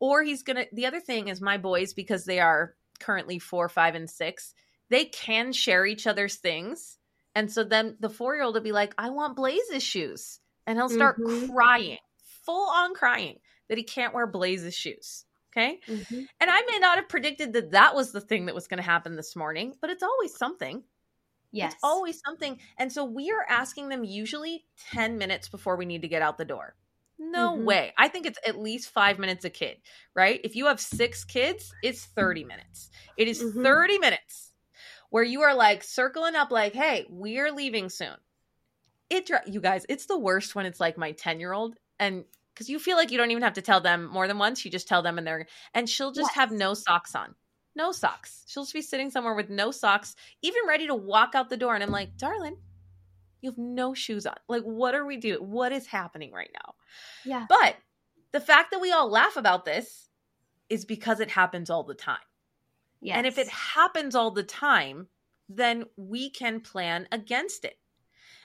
[0.00, 0.66] or he's going to.
[0.72, 4.54] The other thing is, my boys, because they are currently four, five, and six,
[4.90, 6.98] they can share each other's things
[7.36, 10.40] and so then the four year old will be like, I want Blaze's shoes.
[10.66, 11.52] And he'll start mm-hmm.
[11.52, 11.98] crying,
[12.44, 13.36] full on crying
[13.68, 15.26] that he can't wear Blaze's shoes.
[15.52, 15.78] Okay.
[15.86, 16.22] Mm-hmm.
[16.40, 18.82] And I may not have predicted that that was the thing that was going to
[18.82, 20.82] happen this morning, but it's always something.
[21.52, 21.74] Yes.
[21.74, 22.58] It's always something.
[22.78, 26.38] And so we are asking them usually 10 minutes before we need to get out
[26.38, 26.74] the door.
[27.18, 27.64] No mm-hmm.
[27.64, 27.92] way.
[27.96, 29.78] I think it's at least five minutes a kid,
[30.14, 30.40] right?
[30.44, 32.90] If you have six kids, it's 30 minutes.
[33.16, 33.62] It is mm-hmm.
[33.62, 34.46] 30 minutes
[35.10, 38.14] where you are like circling up like hey we're leaving soon
[39.10, 42.68] it you guys it's the worst when it's like my 10 year old and because
[42.68, 44.88] you feel like you don't even have to tell them more than once you just
[44.88, 46.34] tell them and they're and she'll just yes.
[46.34, 47.34] have no socks on
[47.74, 51.48] no socks she'll just be sitting somewhere with no socks even ready to walk out
[51.48, 52.56] the door and i'm like darling
[53.46, 56.74] you have no shoes on like what are we doing what is happening right now
[57.24, 57.76] yeah but
[58.32, 60.08] the fact that we all laugh about this
[60.68, 62.18] is because it happens all the time
[63.00, 63.18] Yes.
[63.18, 65.08] And if it happens all the time,
[65.48, 67.78] then we can plan against it.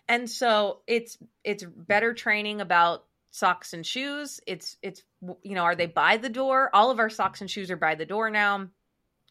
[0.08, 4.40] And so it's it's better training about socks and shoes.
[4.46, 5.04] It's it's
[5.44, 6.70] you know, are they by the door?
[6.74, 8.68] All of our socks and shoes are by the door now.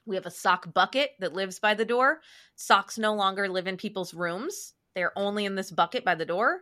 [0.06, 2.20] We have a sock bucket that lives by the door.
[2.56, 4.74] Socks no longer live in people's rooms.
[4.94, 6.60] They're only in this bucket by the door.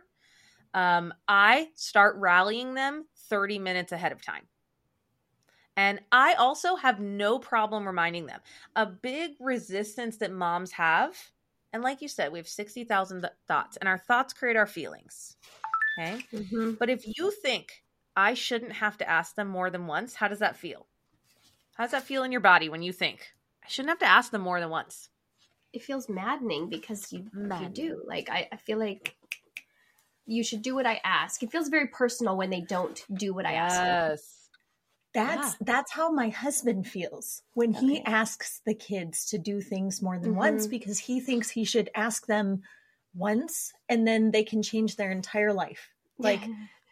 [0.73, 4.47] Um, I start rallying them 30 minutes ahead of time.
[5.75, 8.41] And I also have no problem reminding them.
[8.75, 11.15] A big resistance that moms have,
[11.71, 15.37] and like you said, we have 60,000 thoughts, and our thoughts create our feelings.
[15.97, 16.19] Okay.
[16.33, 16.73] Mm-hmm.
[16.73, 17.83] But if you think
[18.15, 20.87] I shouldn't have to ask them more than once, how does that feel?
[21.75, 23.29] How does that feel in your body when you think
[23.63, 25.09] I shouldn't have to ask them more than once?
[25.73, 27.75] It feels maddening because you, maddening.
[27.75, 28.03] you do.
[28.07, 29.15] Like, I, I feel like
[30.25, 31.41] you should do what I ask.
[31.41, 33.75] It feels very personal when they don't do what I ask.
[33.75, 34.11] yes.
[34.11, 34.39] ask.
[35.13, 35.57] That's yeah.
[35.61, 37.85] that's how my husband feels when okay.
[37.85, 40.39] he asks the kids to do things more than mm-hmm.
[40.39, 42.61] once because he thinks he should ask them
[43.15, 45.89] once and then they can change their entire life.
[46.19, 46.43] Like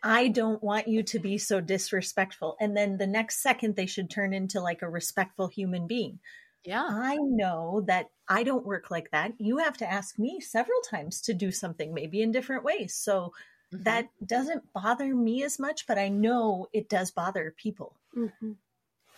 [0.03, 4.09] I don't want you to be so disrespectful and then the next second they should
[4.09, 6.19] turn into like a respectful human being.
[6.67, 6.86] Yeah.
[6.88, 9.34] I know that I don't work like that.
[9.39, 12.93] You have to ask me several times to do something maybe in different ways.
[12.93, 13.34] So
[13.73, 13.84] Mm-hmm.
[13.84, 17.97] That doesn't bother me as much, but I know it does bother people.
[18.15, 18.53] Mm-hmm.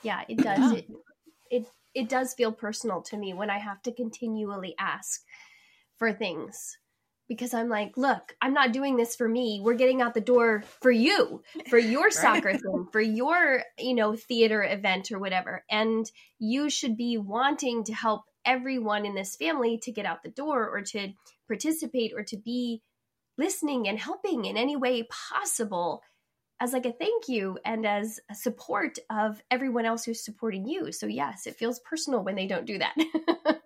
[0.01, 0.73] Yeah, it does.
[0.73, 0.79] Yeah.
[0.79, 0.87] It,
[1.51, 5.21] it it does feel personal to me when I have to continually ask
[5.97, 6.77] for things
[7.29, 9.61] because I'm like, look, I'm not doing this for me.
[9.63, 12.13] We're getting out the door for you, for your right.
[12.13, 15.63] soccer thing, for your, you know, theater event or whatever.
[15.69, 20.29] And you should be wanting to help everyone in this family to get out the
[20.29, 21.09] door or to
[21.47, 22.81] participate or to be
[23.37, 26.01] listening and helping in any way possible
[26.59, 30.91] as like a thank you and as a support of everyone else who's supporting you.
[30.91, 32.95] So yes, it feels personal when they don't do that.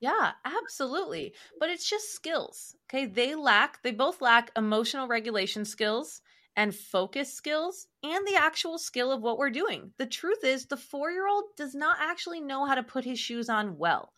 [0.00, 1.34] yeah, absolutely.
[1.58, 2.76] But it's just skills.
[2.88, 3.06] Okay?
[3.06, 6.20] They lack they both lack emotional regulation skills
[6.56, 9.92] and focus skills and the actual skill of what we're doing.
[9.98, 13.78] The truth is the 4-year-old does not actually know how to put his shoes on
[13.78, 14.12] well.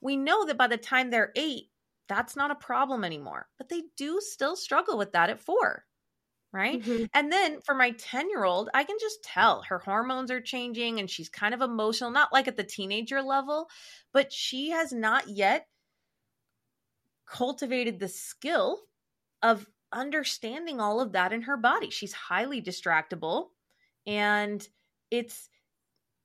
[0.00, 1.64] We know that by the time they're 8,
[2.08, 3.48] that's not a problem anymore.
[3.58, 5.84] But they do still struggle with that at four.
[6.52, 6.82] Right.
[6.82, 7.04] Mm-hmm.
[7.14, 10.98] And then for my 10 year old, I can just tell her hormones are changing
[10.98, 13.68] and she's kind of emotional, not like at the teenager level,
[14.12, 15.68] but she has not yet
[17.24, 18.80] cultivated the skill
[19.42, 21.90] of understanding all of that in her body.
[21.90, 23.48] She's highly distractible
[24.06, 24.66] and
[25.10, 25.48] it's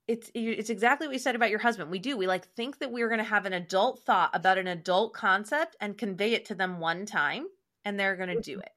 [0.08, 1.90] it's it's exactly what you said about your husband.
[1.90, 2.16] We do.
[2.16, 5.76] We like think that we're going to have an adult thought about an adult concept
[5.80, 7.48] and convey it to them one time
[7.84, 8.62] and they're going to do mm-hmm.
[8.62, 8.75] it.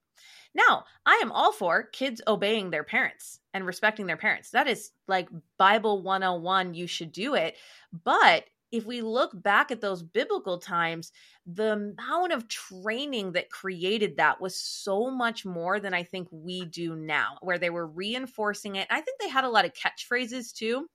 [0.59, 4.51] Now, I am all for kids obeying their parents and respecting their parents.
[4.51, 7.57] That is like Bible 101, you should do it.
[8.05, 11.12] But if we look back at those biblical times,
[11.47, 16.64] the amount of training that created that was so much more than I think we
[16.66, 18.88] do now, where they were reinforcing it.
[18.90, 20.87] I think they had a lot of catchphrases too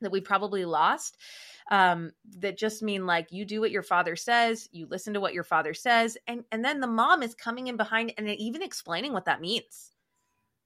[0.00, 1.16] that we probably lost
[1.70, 5.34] um, that just mean like you do what your father says, you listen to what
[5.34, 9.12] your father says, and and then the mom is coming in behind and even explaining
[9.12, 9.92] what that means,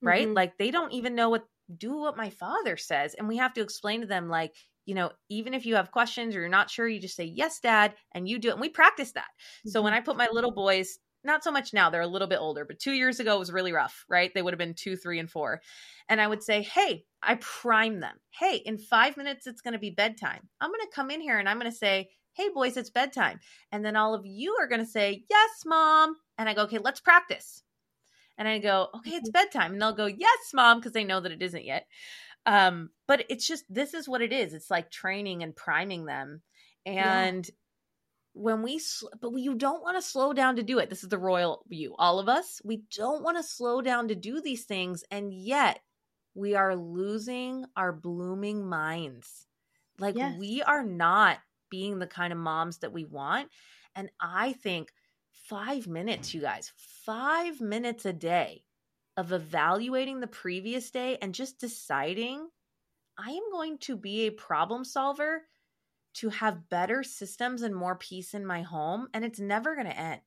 [0.02, 0.26] right?
[0.26, 0.36] Mm-hmm.
[0.36, 3.62] Like they don't even know what do what my father says, and we have to
[3.62, 4.54] explain to them like
[4.86, 7.60] you know, even if you have questions or you're not sure, you just say, Yes,
[7.60, 8.52] dad, and you do it.
[8.52, 9.24] And we practice that.
[9.24, 9.70] Mm-hmm.
[9.70, 9.98] So when mm-hmm.
[9.98, 12.78] I put my little boys, not so much now, they're a little bit older, but
[12.78, 14.30] two years ago was really rough, right?
[14.34, 15.60] They would have been two, three, and four.
[16.08, 18.16] And I would say, Hey, I prime them.
[18.30, 20.48] Hey, in five minutes, it's going to be bedtime.
[20.60, 23.40] I'm going to come in here and I'm going to say, Hey, boys, it's bedtime.
[23.72, 26.16] And then all of you are going to say, Yes, mom.
[26.38, 27.62] And I go, Okay, let's practice.
[28.38, 29.44] And I go, Okay, it's mm-hmm.
[29.44, 29.72] bedtime.
[29.72, 31.86] And they'll go, Yes, mom, because they know that it isn't yet.
[32.46, 34.54] Um, but it's just this is what it is.
[34.54, 36.42] It's like training and priming them.
[36.86, 37.52] And yeah.
[38.36, 38.80] When we
[39.20, 40.90] but you don't want to slow down to do it.
[40.90, 41.94] This is the royal view.
[41.98, 45.80] All of us, we don't want to slow down to do these things and yet
[46.34, 49.46] we are losing our blooming minds.
[49.98, 50.36] Like yes.
[50.38, 51.38] we are not
[51.70, 53.48] being the kind of moms that we want.
[53.94, 54.92] And I think
[55.48, 56.72] 5 minutes, you guys,
[57.06, 58.64] 5 minutes a day
[59.16, 62.46] of evaluating the previous day and just deciding
[63.18, 65.42] I am going to be a problem solver
[66.16, 69.08] to have better systems and more peace in my home.
[69.12, 70.20] And it's never going to end.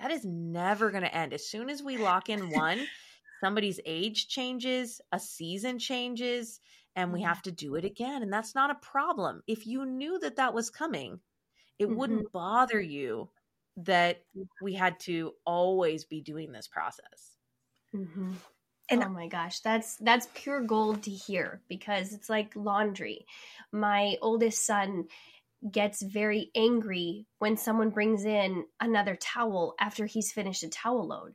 [0.00, 1.32] That is never going to end.
[1.32, 2.86] As soon as we lock in one,
[3.42, 6.60] somebody's age changes, a season changes,
[6.96, 7.28] and we mm-hmm.
[7.28, 8.22] have to do it again.
[8.22, 9.42] And that's not a problem.
[9.46, 11.20] If you knew that that was coming,
[11.78, 11.96] it mm-hmm.
[11.96, 13.28] wouldn't bother you
[13.78, 14.22] that
[14.60, 17.36] we had to always be doing this process.
[17.94, 18.32] Mm-hmm.
[18.90, 23.26] And oh my gosh, that's that's pure gold to hear because it's like laundry.
[23.70, 25.08] My oldest son
[25.70, 31.34] gets very angry when someone brings in another towel after he's finished a towel load.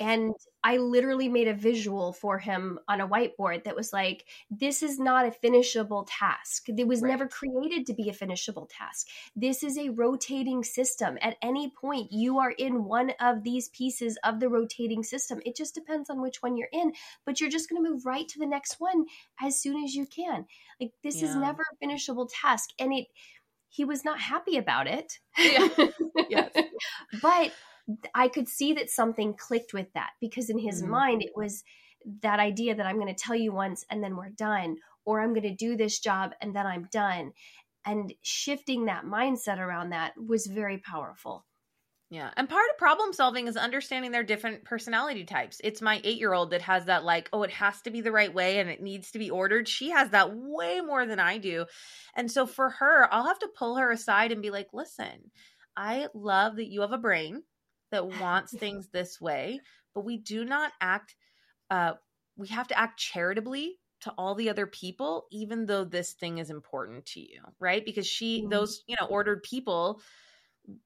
[0.00, 0.32] And
[0.62, 4.98] I literally made a visual for him on a whiteboard that was like, this is
[4.98, 6.68] not a finishable task.
[6.68, 7.10] It was right.
[7.10, 9.08] never created to be a finishable task.
[9.36, 11.18] This is a rotating system.
[11.20, 15.40] At any point, you are in one of these pieces of the rotating system.
[15.44, 16.92] It just depends on which one you're in,
[17.26, 19.04] but you're just going to move right to the next one
[19.40, 20.46] as soon as you can.
[20.80, 21.28] Like, this yeah.
[21.28, 22.70] is never a finishable task.
[22.78, 23.06] And it,
[23.74, 25.18] he was not happy about it.
[25.36, 25.68] Yeah.
[26.30, 26.50] yes.
[27.20, 27.52] but
[28.14, 30.92] I could see that something clicked with that because in his mm-hmm.
[30.92, 31.64] mind it was
[32.22, 35.34] that idea that I'm going to tell you once and then we're done, or I'm
[35.34, 37.32] going to do this job and then I'm done.
[37.84, 41.44] And shifting that mindset around that was very powerful.
[42.14, 42.30] Yeah.
[42.36, 45.60] And part of problem solving is understanding their different personality types.
[45.64, 48.12] It's my eight year old that has that, like, oh, it has to be the
[48.12, 49.66] right way and it needs to be ordered.
[49.66, 51.66] She has that way more than I do.
[52.14, 55.32] And so for her, I'll have to pull her aside and be like, listen,
[55.76, 57.42] I love that you have a brain
[57.90, 59.58] that wants things this way,
[59.92, 61.16] but we do not act,
[61.68, 61.94] uh,
[62.36, 66.50] we have to act charitably to all the other people, even though this thing is
[66.50, 67.84] important to you, right?
[67.84, 68.50] Because she, mm-hmm.
[68.50, 70.00] those, you know, ordered people,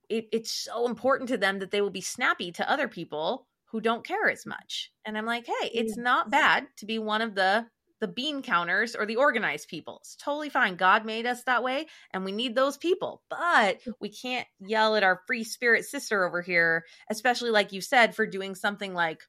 [0.09, 3.81] it, it's so important to them that they will be snappy to other people who
[3.81, 4.91] don't care as much.
[5.05, 7.67] And I'm like, hey, it's not bad to be one of the
[8.01, 9.99] the bean counters or the organized people.
[10.03, 10.77] It's totally fine.
[10.77, 13.23] God made us that way and we need those people.
[13.29, 18.15] But we can't yell at our free spirit sister over here, especially like you said
[18.15, 19.23] for doing something like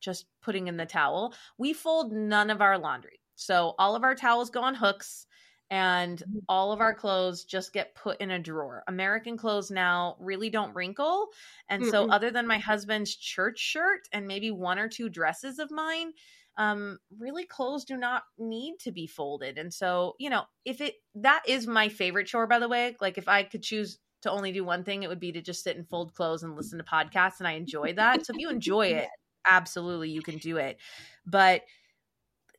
[0.00, 1.34] just putting in the towel.
[1.58, 3.20] We fold none of our laundry.
[3.34, 5.26] So all of our towels go on hooks
[5.70, 6.38] and mm-hmm.
[6.48, 8.82] all of our clothes just get put in a drawer.
[8.86, 11.28] American clothes now really don't wrinkle.
[11.68, 11.90] And mm-hmm.
[11.90, 16.12] so, other than my husband's church shirt and maybe one or two dresses of mine,
[16.56, 19.58] um, really clothes do not need to be folded.
[19.58, 23.18] And so, you know, if it that is my favorite chore, by the way, like
[23.18, 25.76] if I could choose to only do one thing, it would be to just sit
[25.76, 27.40] and fold clothes and listen to podcasts.
[27.40, 28.26] And I enjoy that.
[28.26, 29.08] So, if you enjoy it,
[29.48, 30.78] absolutely you can do it.
[31.26, 31.62] But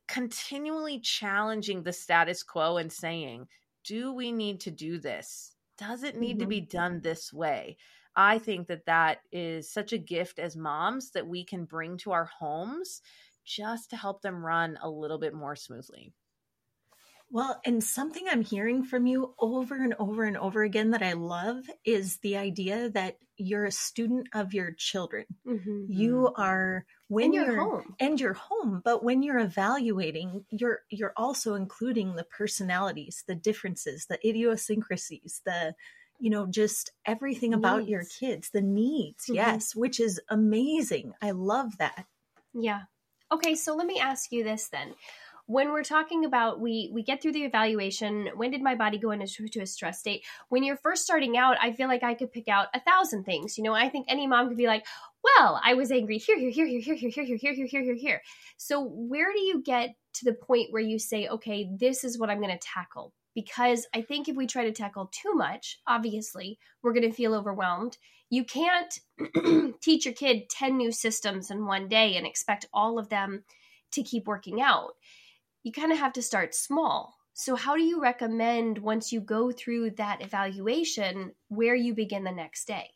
[0.08, 3.48] continually challenging the status quo and saying,
[3.84, 5.52] do we need to do this?
[5.78, 6.40] Does it need mm-hmm.
[6.40, 7.76] to be done this way?
[8.14, 12.12] I think that that is such a gift as moms that we can bring to
[12.12, 13.02] our homes
[13.44, 16.12] just to help them run a little bit more smoothly.
[17.30, 21.14] Well, and something I'm hearing from you over and over and over again that I
[21.14, 25.26] love is the idea that you're a student of your children.
[25.46, 25.86] Mm-hmm.
[25.88, 30.80] You are when and you're, you're home and you're home, but when you're evaluating, you're
[30.90, 35.74] you're also including the personalities, the differences, the idiosyncrasies, the
[36.18, 37.58] you know just everything needs.
[37.58, 39.24] about your kids, the needs.
[39.24, 39.34] Mm-hmm.
[39.34, 41.12] Yes, which is amazing.
[41.22, 42.06] I love that.
[42.52, 42.82] Yeah.
[43.32, 44.94] Okay, so let me ask you this then
[45.46, 49.12] when we're talking about we we get through the evaluation when did my body go
[49.12, 52.48] into a stress state when you're first starting out i feel like i could pick
[52.48, 54.84] out a thousand things you know i think any mom could be like
[55.22, 57.82] well i was angry here here here here here here here here here here here
[57.82, 58.22] here here
[58.56, 62.28] so where do you get to the point where you say okay this is what
[62.28, 66.58] i'm going to tackle because i think if we try to tackle too much obviously
[66.82, 67.98] we're going to feel overwhelmed
[68.30, 68.98] you can't
[69.80, 73.44] teach your kid 10 new systems in one day and expect all of them
[73.92, 74.94] to keep working out
[75.66, 77.16] you kind of have to start small.
[77.34, 82.30] So, how do you recommend once you go through that evaluation where you begin the
[82.30, 82.88] next day?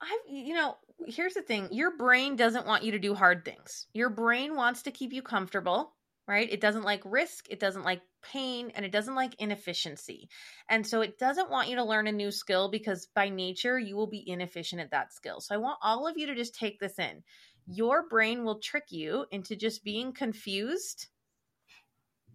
[0.00, 3.86] I, you know, here's the thing your brain doesn't want you to do hard things.
[3.94, 5.94] Your brain wants to keep you comfortable,
[6.26, 6.50] right?
[6.50, 10.28] It doesn't like risk, it doesn't like pain, and it doesn't like inefficiency.
[10.68, 13.94] And so it doesn't want you to learn a new skill because by nature you
[13.94, 15.40] will be inefficient at that skill.
[15.40, 17.22] So I want all of you to just take this in.
[17.68, 21.06] Your brain will trick you into just being confused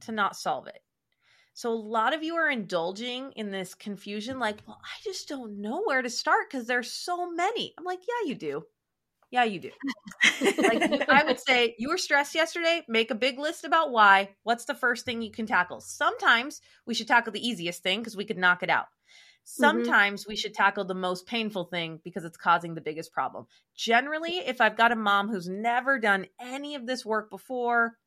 [0.01, 0.81] to not solve it.
[1.53, 5.61] So a lot of you are indulging in this confusion like, well, I just don't
[5.61, 7.73] know where to start because there's so many.
[7.77, 8.63] I'm like, yeah, you do.
[9.31, 9.71] Yeah, you do.
[10.41, 14.29] like I would say you were stressed yesterday, make a big list about why.
[14.43, 15.79] What's the first thing you can tackle?
[15.79, 18.85] Sometimes we should tackle the easiest thing because we could knock it out.
[18.85, 19.61] Mm-hmm.
[19.63, 20.31] Sometimes mm-hmm.
[20.31, 23.47] we should tackle the most painful thing because it's causing the biggest problem.
[23.75, 27.97] Generally, if I've got a mom who's never done any of this work before,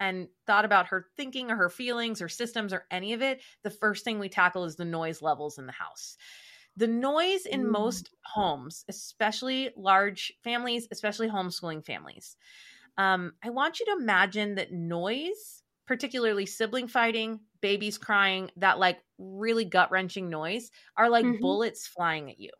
[0.00, 3.70] and thought about her thinking or her feelings or systems or any of it, the
[3.70, 6.16] first thing we tackle is the noise levels in the house.
[6.76, 7.70] The noise in mm.
[7.70, 12.36] most homes, especially large families, especially homeschooling families,
[12.98, 18.98] um, I want you to imagine that noise, particularly sibling fighting, babies crying, that like
[19.18, 21.40] really gut wrenching noise, are like mm-hmm.
[21.40, 22.50] bullets flying at you.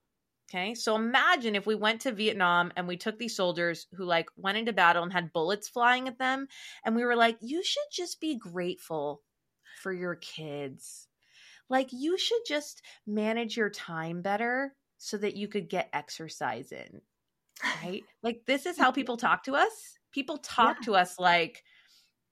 [0.49, 0.75] Okay.
[0.75, 4.59] So imagine if we went to Vietnam and we took these soldiers who like went
[4.59, 6.47] into battle and had bullets flying at them.
[6.85, 9.23] And we were like, you should just be grateful
[9.83, 11.09] for your kids.
[11.69, 17.01] Like you should just manage your time better so that you could get exercise in.
[17.83, 18.05] Right.
[18.23, 19.99] like this is how people talk to us.
[20.13, 20.87] People talk yeah.
[20.87, 21.65] to us like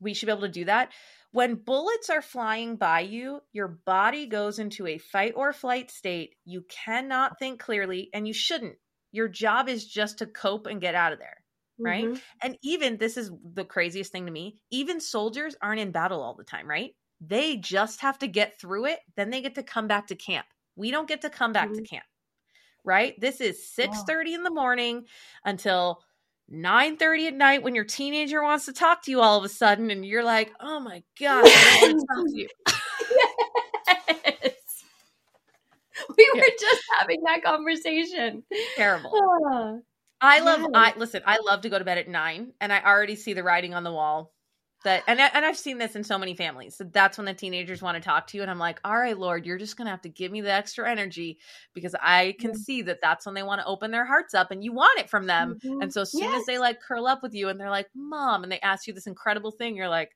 [0.00, 0.92] we should be able to do that.
[1.34, 6.36] When bullets are flying by you, your body goes into a fight or flight state.
[6.44, 8.76] You cannot think clearly, and you shouldn't.
[9.10, 11.38] Your job is just to cope and get out of there.
[11.76, 12.04] Right.
[12.04, 12.18] Mm-hmm.
[12.40, 16.36] And even this is the craziest thing to me even soldiers aren't in battle all
[16.36, 16.92] the time, right?
[17.20, 19.00] They just have to get through it.
[19.16, 20.46] Then they get to come back to camp.
[20.76, 21.82] We don't get to come back mm-hmm.
[21.82, 22.06] to camp.
[22.84, 23.20] Right.
[23.20, 25.06] This is 6 30 in the morning
[25.44, 26.00] until
[26.48, 29.48] 9 30 at night when your teenager wants to talk to you all of a
[29.48, 32.48] sudden and you're like oh my god i want to talk to you.
[34.24, 34.52] Yes.
[36.16, 38.42] we were just having that conversation.
[38.76, 39.10] Terrible.
[39.14, 39.80] Oh,
[40.20, 43.16] i love i listen i love to go to bed at 9 and i already
[43.16, 44.32] see the writing on the wall
[44.84, 46.76] that and and I've seen this in so many families.
[46.76, 49.18] So that's when the teenagers want to talk to you and I'm like, "All right,
[49.18, 51.38] Lord, you're just going to have to give me the extra energy
[51.74, 54.62] because I can see that that's when they want to open their hearts up and
[54.62, 55.82] you want it from them." Mm-hmm.
[55.82, 56.40] And so as soon yes.
[56.40, 58.94] as they like curl up with you and they're like, "Mom," and they ask you
[58.94, 60.10] this incredible thing, you're like,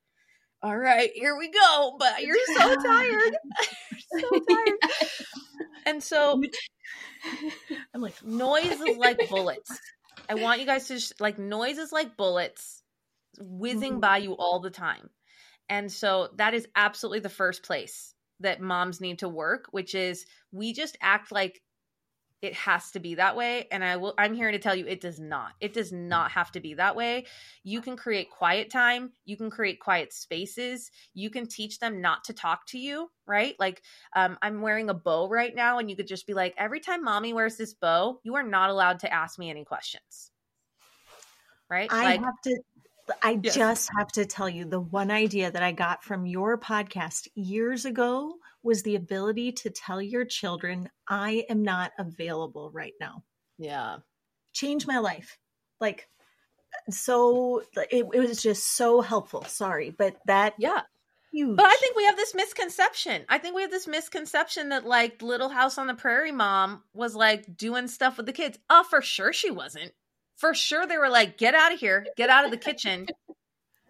[0.63, 3.37] "All right, here we go." But you're so tired.
[4.13, 4.79] you're so tired.
[5.87, 6.41] and so
[7.95, 9.79] I'm like, noise is like bullets.
[10.29, 12.83] I want you guys to sh- like noise is like bullets
[13.41, 14.01] whizzing mm-hmm.
[14.01, 15.11] by you all the time.
[15.69, 20.27] And so that is absolutely the first place that moms need to work, which is
[20.53, 21.61] we just act like
[22.41, 23.67] it has to be that way.
[23.73, 25.53] And i will i'm here to tell you it does not.
[25.61, 27.27] It does not have to be that way.
[27.65, 29.13] You can create quiet time.
[29.25, 30.91] You can create quiet spaces.
[31.15, 33.55] You can teach them not to talk to you right?
[33.61, 33.83] Like
[34.17, 37.05] um, i'm wearing a bow right now and you could just be like every time
[37.05, 40.33] mommy wears this bow you are not allowed to ask me any questions.
[41.71, 41.93] Right?
[41.93, 42.59] I like, have to
[43.23, 43.55] I yes.
[43.55, 47.85] just have to tell you the one idea that I got from your podcast years
[47.85, 53.23] ago was the ability to tell your children, I am not available right now.
[53.59, 53.99] Yeah.
[54.53, 55.39] Change my life.
[55.81, 56.09] Like,
[56.91, 59.45] so it, it was just so helpful.
[59.45, 60.55] Sorry, but that.
[60.59, 60.83] Yeah.
[61.33, 61.57] Huge.
[61.57, 63.25] But I think we have this misconception.
[63.29, 67.15] I think we have this misconception that like Little House on the Prairie mom was
[67.15, 68.59] like doing stuff with the kids.
[68.71, 69.93] Oh, for sure she wasn't
[70.39, 73.07] for sure they were like, get out of here, get out of the kitchen,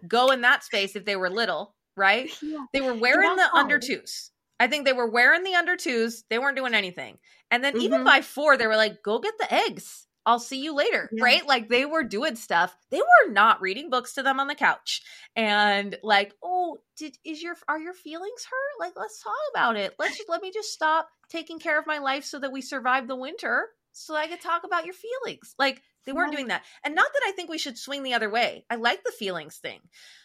[0.07, 2.31] go in that space if they were little, right?
[2.43, 2.65] Yeah.
[2.73, 4.31] They were wearing the under twos.
[4.59, 6.25] I think they were wearing the under twos.
[6.31, 7.19] They weren't doing anything.
[7.51, 7.83] And then mm-hmm.
[7.83, 10.07] even by four, they were like, go get the eggs.
[10.27, 11.09] I'll see you later.
[11.13, 11.25] Yeah.
[11.25, 11.47] Right.
[11.47, 12.77] Like they were doing stuff.
[12.91, 15.03] They were not reading books to them on the couch.
[15.37, 18.85] And like, oh, did is your are your feelings hurt?
[18.85, 19.95] Like, let's talk about it.
[19.99, 23.17] Let's let me just stop taking care of my life so that we survive the
[23.17, 23.69] winter
[23.99, 25.55] so I could talk about your feelings.
[25.59, 26.65] Like they weren't doing that.
[26.85, 28.65] And not that I think we should swing the other way.
[28.71, 29.81] I like the feelings thing.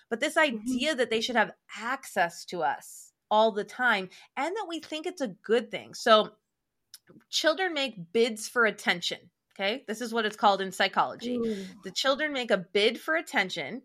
[0.09, 0.57] but this mm-hmm.
[0.57, 0.97] idea mm-hmm.
[0.99, 5.21] that they should have access to us all the time and that we think it's
[5.21, 5.93] a good thing.
[5.93, 6.33] So
[7.29, 9.17] children make bids for attention.
[9.55, 9.83] Okay.
[9.87, 11.35] This is what it's called in psychology.
[11.35, 11.65] Ooh.
[11.83, 13.83] The children make a bid for attention.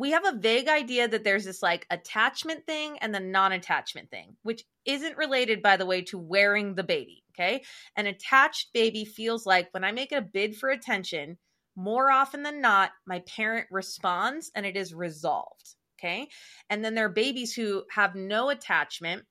[0.00, 4.10] We have a vague idea that there's this like attachment thing and the non attachment
[4.10, 7.22] thing, which isn't related, by the way, to wearing the baby.
[7.34, 7.64] Okay.
[7.96, 11.36] An attached baby feels like when I make a bid for attention,
[11.76, 15.74] more often than not, my parent responds and it is resolved.
[15.98, 16.28] Okay.
[16.70, 19.24] And then there are babies who have no attachment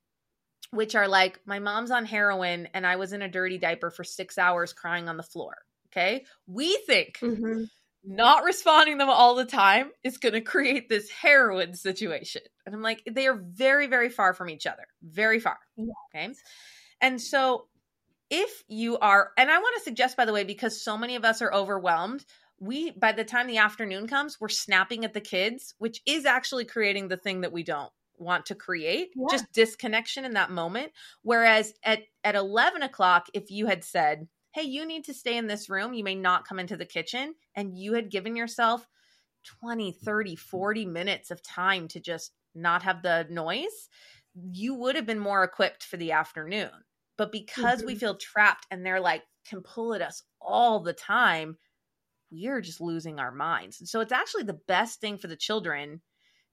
[0.70, 4.04] which are like my mom's on heroin and I was in a dirty diaper for
[4.04, 5.58] six hours crying on the floor.
[5.88, 6.26] Okay.
[6.46, 7.64] We think mm-hmm.
[8.04, 12.42] Not responding them all the time is going to create this heroin situation.
[12.66, 15.58] And I'm like, they are very, very far from each other, very far.
[15.76, 15.86] Yeah.
[16.16, 16.34] Okay.
[17.02, 17.68] And so
[18.30, 21.26] if you are, and I want to suggest, by the way, because so many of
[21.26, 22.26] us are overwhelmed,
[22.60, 26.66] we, by the time the afternoon comes, we're snapping at the kids, which is actually
[26.66, 29.26] creating the thing that we don't want to create yeah.
[29.32, 30.92] just disconnection in that moment
[31.22, 35.48] whereas at at 11 o'clock if you had said hey you need to stay in
[35.48, 38.88] this room you may not come into the kitchen and you had given yourself
[39.62, 43.90] 20 30 40 minutes of time to just not have the noise
[44.52, 46.72] you would have been more equipped for the afternoon
[47.18, 47.88] but because mm-hmm.
[47.88, 51.58] we feel trapped and they're like can pull at us all the time
[52.32, 56.02] we're just losing our minds so it's actually the best thing for the children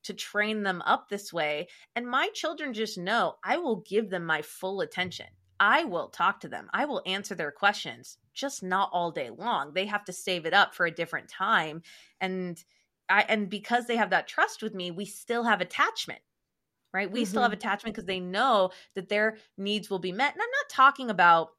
[0.06, 1.66] to train them up this way.
[1.96, 5.26] And my children just know I will give them my full attention.
[5.58, 6.68] I will talk to them.
[6.72, 9.72] I will answer their questions, just not all day long.
[9.72, 11.82] They have to save it up for a different time.
[12.20, 12.62] And
[13.08, 16.20] I and because they have that trust with me, we still have attachment.
[16.92, 17.10] Right?
[17.10, 17.28] We mm-hmm.
[17.28, 17.58] still have mm-hmm.
[17.58, 20.32] attachment because they know that their needs will be met.
[20.32, 21.50] And I'm not talking about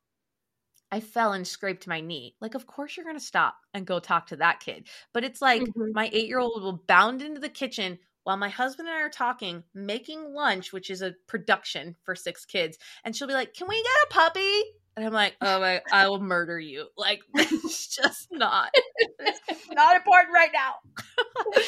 [0.92, 2.36] I fell and scraped my knee.
[2.40, 4.88] Like, of course, you're going to stop and go talk to that kid.
[5.14, 5.92] But it's like mm-hmm.
[5.94, 9.10] my eight year old will bound into the kitchen while my husband and I are
[9.10, 12.78] talking, making lunch, which is a production for six kids.
[13.06, 14.62] And she'll be like, Can we get a puppy?
[14.98, 16.88] And I'm like, Oh my, I will murder you.
[16.98, 18.72] Like, it's just not,
[19.20, 21.62] it's not important right now.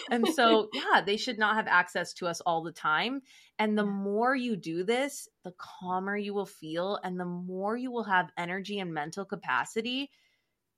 [0.10, 3.22] and so, yeah, they should not have access to us all the time.
[3.60, 7.92] And the more you do this, the calmer you will feel, and the more you
[7.92, 10.10] will have energy and mental capacity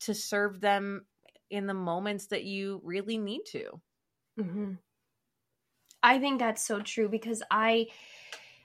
[0.00, 1.06] to serve them
[1.48, 3.80] in the moments that you really need to.
[4.38, 4.72] Mm-hmm.
[6.04, 7.86] I think that's so true because I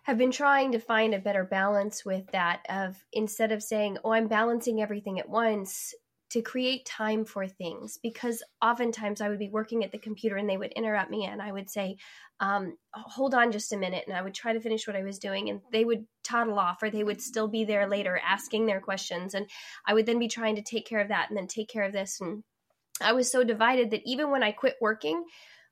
[0.03, 4.11] have been trying to find a better balance with that of instead of saying, "Oh,
[4.11, 5.93] I'm balancing everything at once,"
[6.31, 10.47] to create time for things because oftentimes I would be working at the computer and
[10.47, 11.97] they would interrupt me and I would say,
[12.39, 14.03] um, hold on just a minute.
[14.07, 16.83] And I would try to finish what I was doing and they would toddle off
[16.83, 19.33] or they would still be there later asking their questions.
[19.33, 19.49] And
[19.87, 21.93] I would then be trying to take care of that and then take care of
[21.93, 22.21] this.
[22.21, 22.43] And
[23.01, 25.23] I was so divided that even when I quit working,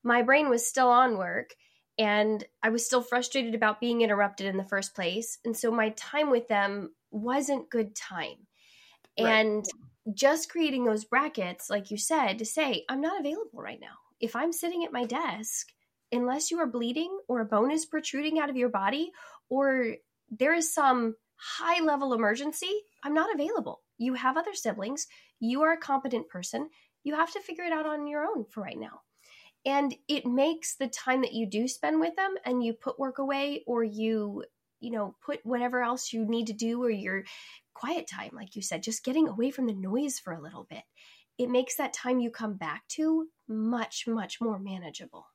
[0.07, 1.53] my brain was still on work
[1.99, 5.39] and I was still frustrated about being interrupted in the first place.
[5.43, 8.47] And so my time with them wasn't good time.
[9.19, 9.27] Right.
[9.27, 9.65] And
[10.13, 13.97] just creating those brackets, like you said, to say, I'm not available right now.
[14.21, 15.67] If I'm sitting at my desk,
[16.13, 19.11] unless you are bleeding or a bone is protruding out of your body
[19.49, 19.95] or
[20.29, 23.81] there is some high level emergency, I'm not available.
[23.97, 25.07] You have other siblings.
[25.41, 26.69] You are a competent person.
[27.03, 29.01] You have to figure it out on your own for right now
[29.67, 33.19] and it makes the time that you do spend with them and you put work
[33.19, 34.43] away or you
[34.79, 37.23] you know put whatever else you need to do or your
[37.75, 40.83] quiet time like you said just getting away from the noise for a little bit
[41.37, 45.27] it makes that time you come back to much much more manageable.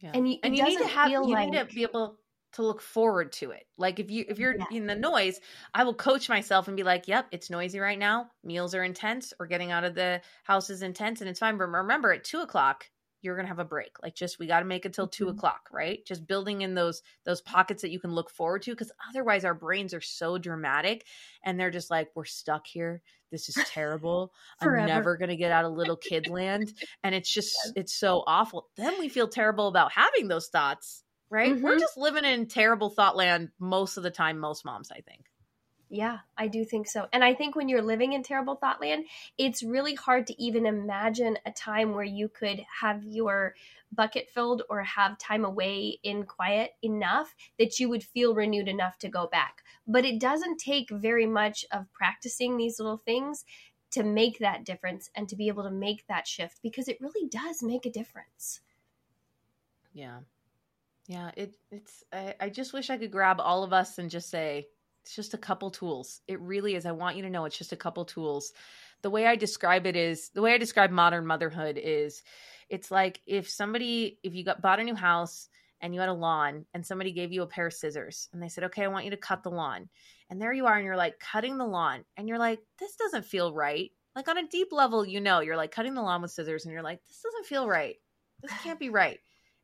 [0.00, 0.12] Yeah.
[0.14, 2.16] and you, and you need to have you like, need to be able
[2.52, 3.66] to look forward to it.
[3.76, 4.64] Like if you if you're yeah.
[4.72, 5.38] in the noise
[5.74, 8.30] i will coach myself and be like yep it's noisy right now.
[8.42, 9.32] Meals are intense.
[9.38, 11.58] Or getting out of the house is intense and it's fine.
[11.58, 12.86] But remember at two o'clock
[13.22, 14.02] you're gonna have a break.
[14.02, 15.36] Like just we got to make it till 2 mm-hmm.
[15.36, 16.04] o'clock right?
[16.04, 19.54] Just building in those those pockets that you can look forward to because otherwise our
[19.54, 21.04] brains are so dramatic
[21.44, 23.02] and they're just like we're stuck here.
[23.30, 24.32] This is terrible.
[24.60, 26.72] I'm never gonna get out of little kid land.
[27.02, 28.68] And it's just it's so awful.
[28.76, 31.54] Then we feel terrible about having those thoughts right?
[31.54, 31.62] Mm-hmm.
[31.62, 35.29] we're just living in terrible thought land most of the time most moms i think
[35.92, 37.08] yeah, I do think so.
[37.12, 40.64] And I think when you're living in terrible thought land, it's really hard to even
[40.64, 43.56] imagine a time where you could have your
[43.92, 48.98] bucket filled or have time away in quiet enough that you would feel renewed enough
[48.98, 49.64] to go back.
[49.84, 53.44] But it doesn't take very much of practicing these little things
[53.90, 57.28] to make that difference and to be able to make that shift because it really
[57.28, 58.60] does make a difference.
[59.92, 60.20] Yeah.
[61.08, 64.30] Yeah, it it's I, I just wish I could grab all of us and just
[64.30, 64.68] say,
[65.02, 66.20] it's just a couple tools.
[66.28, 66.86] It really is.
[66.86, 68.52] I want you to know it's just a couple tools.
[69.02, 72.22] The way I describe it is the way I describe modern motherhood is
[72.70, 75.48] It's like if somebody, if you got bought a new house
[75.80, 78.48] and you had a lawn and somebody gave you a pair of scissors and they
[78.48, 79.88] said, okay, I want you to cut the lawn.
[80.30, 83.24] And there you are, and you're like cutting the lawn, and you're like, this doesn't
[83.24, 83.90] feel right.
[84.14, 86.72] Like on a deep level, you know, you're like cutting the lawn with scissors, and
[86.72, 87.96] you're like, this doesn't feel right.
[88.40, 89.18] This can't be right.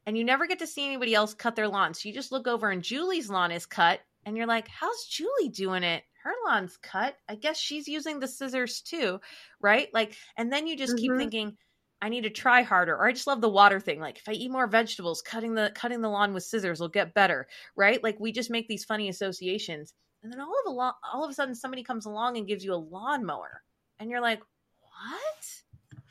[0.06, 1.94] And you never get to see anybody else cut their lawn.
[1.94, 5.48] So you just look over, and Julie's lawn is cut, and you're like, how's Julie
[5.48, 6.02] doing it?
[6.22, 7.16] Her lawn's cut.
[7.28, 9.20] I guess she's using the scissors too,
[9.60, 9.88] right?
[9.94, 11.00] Like, and then you just mm-hmm.
[11.00, 11.56] keep thinking,
[12.02, 12.94] I need to try harder.
[12.94, 14.00] Or I just love the water thing.
[14.00, 17.14] Like if I eat more vegetables, cutting the cutting the lawn with scissors will get
[17.14, 17.46] better,
[17.76, 18.02] right?
[18.02, 19.94] Like we just make these funny associations.
[20.22, 22.64] And then all of a lo- all of a sudden somebody comes along and gives
[22.64, 23.62] you a lawnmower.
[23.98, 24.42] And you're like,
[24.80, 26.02] "What?"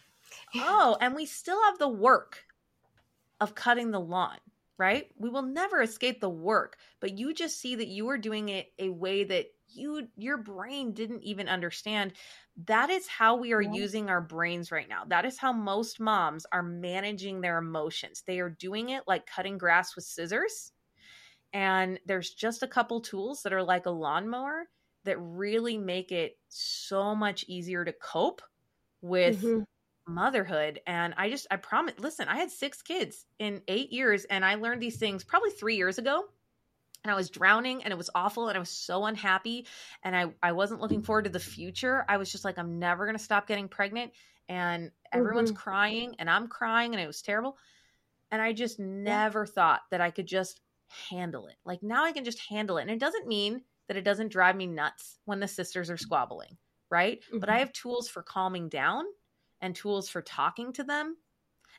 [0.55, 2.45] Oh, and we still have the work
[3.41, 4.37] of cutting the lawn,
[4.77, 5.07] right?
[5.17, 8.67] We will never escape the work, but you just see that you are doing it
[8.79, 12.13] a way that you your brain didn't even understand
[12.65, 13.73] that is how we are yeah.
[13.73, 18.39] using our brains right now that is how most moms are managing their emotions they
[18.39, 20.71] are doing it like cutting grass with scissors
[21.53, 24.65] and there's just a couple tools that are like a lawnmower
[25.03, 28.41] that really make it so much easier to cope
[29.01, 29.63] with mm-hmm.
[30.07, 34.45] Motherhood and i just i promise listen i had six kids in eight years and
[34.45, 36.25] i learned these things probably three years ago
[37.05, 39.67] and I was drowning and it was awful and I was so unhappy
[40.01, 42.03] and I, I wasn't looking forward to the future.
[42.09, 44.11] I was just like, I'm never going to stop getting pregnant
[44.49, 45.59] and everyone's mm-hmm.
[45.59, 47.57] crying and I'm crying and it was terrible.
[48.31, 50.61] And I just never thought that I could just
[51.09, 51.57] handle it.
[51.63, 52.81] Like now I can just handle it.
[52.81, 56.57] And it doesn't mean that it doesn't drive me nuts when the sisters are squabbling,
[56.89, 57.19] right?
[57.21, 57.37] Mm-hmm.
[57.37, 57.59] But I mm-hmm.
[57.59, 59.05] have tools for calming down
[59.61, 61.17] and tools for talking to them.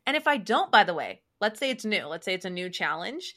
[0.06, 2.50] And if I don't, by the way, let's say it's new, let's say it's a
[2.50, 3.34] new challenge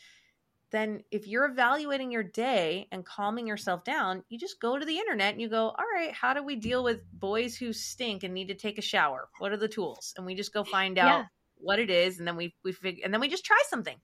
[0.72, 4.98] then if you're evaluating your day and calming yourself down, you just go to the
[4.98, 8.34] internet and you go, all right, how do we deal with boys who stink and
[8.34, 9.30] need to take a shower?
[9.40, 10.14] What are the tools?
[10.16, 11.26] And we just go find out yeah.
[11.56, 13.98] what it is, and then we we figure, and then we just try something.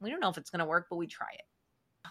[0.00, 2.10] We don't know if it's going to work, but we try it.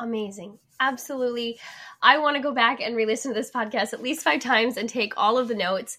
[0.00, 0.58] Amazing.
[0.78, 1.58] Absolutely.
[2.00, 4.76] I want to go back and re listen to this podcast at least five times
[4.76, 5.98] and take all of the notes.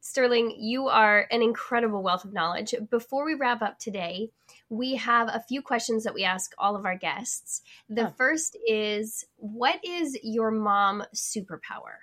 [0.00, 2.74] Sterling, you are an incredible wealth of knowledge.
[2.90, 4.30] Before we wrap up today,
[4.68, 7.62] we have a few questions that we ask all of our guests.
[7.88, 8.14] The oh.
[8.16, 11.98] first is What is your mom superpower?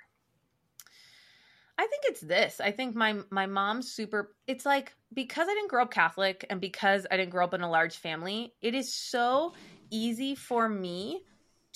[1.78, 2.62] I think it's this.
[2.62, 6.62] I think my my mom's super it's like because I didn't grow up Catholic and
[6.62, 9.54] because I didn't grow up in a large family, it is so
[9.90, 11.22] easy for me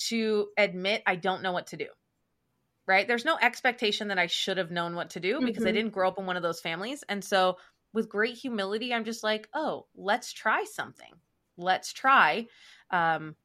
[0.08, 1.86] to admit I don't know what to do.
[2.90, 3.06] Right?
[3.06, 5.68] There's no expectation that I should have known what to do because mm-hmm.
[5.68, 7.04] I didn't grow up in one of those families.
[7.08, 7.56] And so
[7.92, 11.12] with great humility, I'm just like, oh, let's try something.
[11.56, 12.48] Let's try
[12.90, 13.36] um,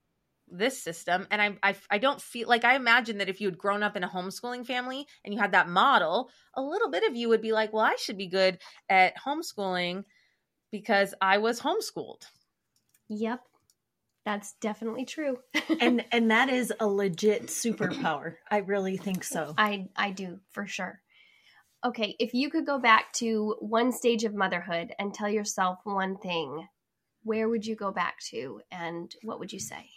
[0.47, 1.27] this system.
[1.29, 3.95] And I, I, I don't feel like I imagine that if you had grown up
[3.95, 7.41] in a homeschooling family and you had that model, a little bit of you would
[7.41, 8.57] be like, well, I should be good
[8.89, 10.05] at homeschooling
[10.71, 12.23] because I was homeschooled.
[13.09, 13.41] Yep.
[14.25, 15.37] That's definitely true.
[15.79, 18.35] and and that is a legit superpower.
[18.49, 19.53] I really think so.
[19.57, 21.01] I I do for sure
[21.85, 26.17] okay, if you could go back to one stage of motherhood and tell yourself one
[26.17, 26.67] thing,
[27.23, 29.89] where would you go back to and what would you say?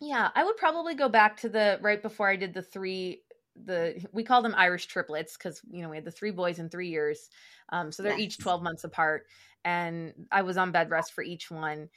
[0.00, 3.22] Yeah, I would probably go back to the right before I did the three
[3.64, 6.68] the we call them Irish triplets because you know we had the three boys in
[6.68, 7.30] three years,
[7.70, 8.20] um, so they're yes.
[8.20, 9.24] each twelve months apart,
[9.64, 11.88] and I was on bed rest for each one,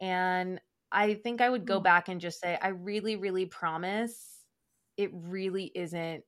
[0.00, 1.84] and I think I would go mm.
[1.84, 4.38] back and just say I really, really promise
[4.96, 6.24] it really isn't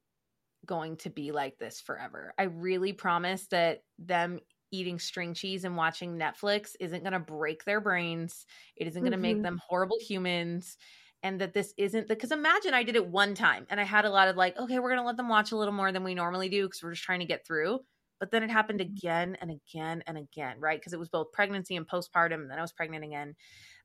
[0.66, 2.34] going to be like this forever.
[2.38, 4.38] I really promise that them
[4.70, 8.46] eating string cheese and watching Netflix isn't going to break their brains.
[8.76, 9.22] It isn't going to mm-hmm.
[9.22, 10.76] make them horrible humans.
[11.22, 14.10] And that this isn't because imagine I did it one time and I had a
[14.10, 16.14] lot of like, okay, we're going to let them watch a little more than we
[16.14, 17.80] normally do because we're just trying to get through.
[18.20, 18.96] But then it happened mm-hmm.
[18.96, 20.80] again and again and again, right?
[20.80, 22.42] Because it was both pregnancy and postpartum.
[22.42, 23.34] And then I was pregnant again.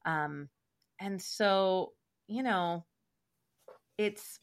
[0.05, 0.47] Um,
[0.99, 1.93] and so,
[2.27, 2.85] you know,
[3.97, 4.39] it's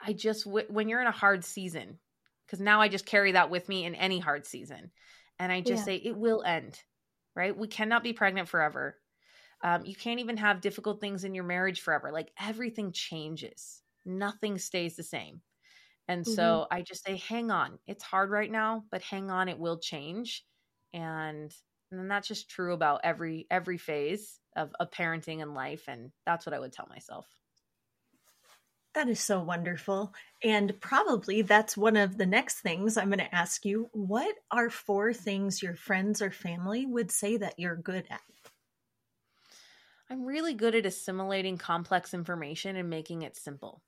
[0.00, 1.98] I just when you're in a hard season,
[2.46, 4.90] because now I just carry that with me in any hard season,
[5.38, 5.84] and I just yeah.
[5.84, 6.80] say it will end.
[7.34, 7.56] Right?
[7.56, 8.96] We cannot be pregnant forever.
[9.62, 12.10] Um, you can't even have difficult things in your marriage forever.
[12.12, 13.80] Like everything changes.
[14.04, 15.40] Nothing stays the same.
[16.08, 16.34] And mm-hmm.
[16.34, 17.78] so I just say, hang on.
[17.86, 20.44] It's hard right now, but hang on, it will change.
[20.92, 21.54] And
[21.90, 25.84] and that's just true about every every phase of, of parenting and life.
[25.88, 27.26] And that's what I would tell myself.
[28.94, 30.12] That is so wonderful.
[30.42, 33.88] And probably that's one of the next things I'm going to ask you.
[33.92, 38.20] What are four things your friends or family would say that you're good at?
[40.10, 43.82] I'm really good at assimilating complex information and making it simple.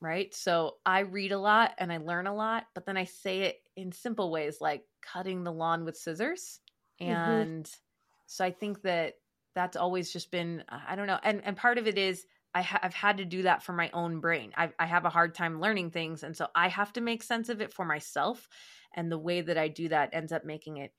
[0.00, 0.34] Right.
[0.34, 3.56] So I read a lot and I learn a lot, but then I say it
[3.76, 6.60] in simple ways like cutting the lawn with scissors.
[7.00, 7.10] Mm-hmm.
[7.10, 7.80] And mm-hmm.
[8.26, 9.14] so I think that
[9.54, 11.18] that's always just been I don't know.
[11.22, 13.90] And and part of it is I ha- I've had to do that for my
[13.92, 14.52] own brain.
[14.56, 17.48] I I have a hard time learning things and so I have to make sense
[17.48, 18.48] of it for myself
[18.94, 20.92] and the way that I do that ends up making it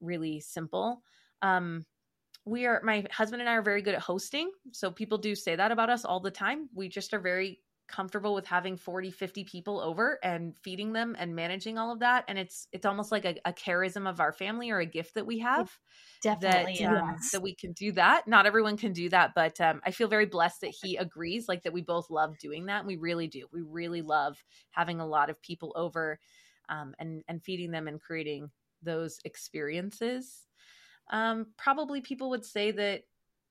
[0.00, 1.02] really simple.
[1.42, 1.84] Um
[2.44, 4.50] we are my husband and I are very good at hosting.
[4.72, 6.68] So people do say that about us all the time.
[6.74, 11.34] We just are very comfortable with having 40 50 people over and feeding them and
[11.34, 12.24] managing all of that.
[12.28, 15.26] And it's it's almost like a, a charism of our family or a gift that
[15.26, 15.70] we have
[16.22, 18.28] definitely that, um, that we can do that.
[18.28, 21.62] Not everyone can do that but um, i feel very blessed that he agrees like
[21.62, 22.80] that we both love doing that.
[22.80, 23.46] And we really do.
[23.52, 26.18] We really love having a lot of people over
[26.68, 28.50] um, and and feeding them and creating
[28.82, 30.46] those experiences.
[31.10, 33.02] Um, probably people would say that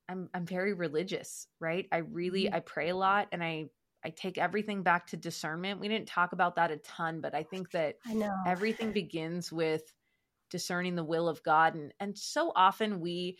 [0.08, 1.86] I'm I'm very religious, right?
[1.92, 2.54] I really mm-hmm.
[2.54, 3.66] I pray a lot and I
[4.04, 5.80] I take everything back to discernment.
[5.80, 9.82] We didn't talk about that a ton, but I think that I everything begins with
[10.50, 13.38] discerning the will of God and and so often we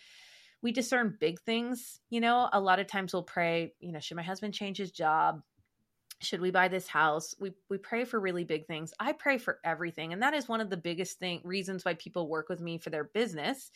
[0.60, 4.16] we discern big things, you know, a lot of times we'll pray, you know, should
[4.16, 5.40] my husband change his job?
[6.20, 9.58] should we buy this house we we pray for really big things i pray for
[9.64, 12.78] everything and that is one of the biggest thing reasons why people work with me
[12.78, 13.70] for their business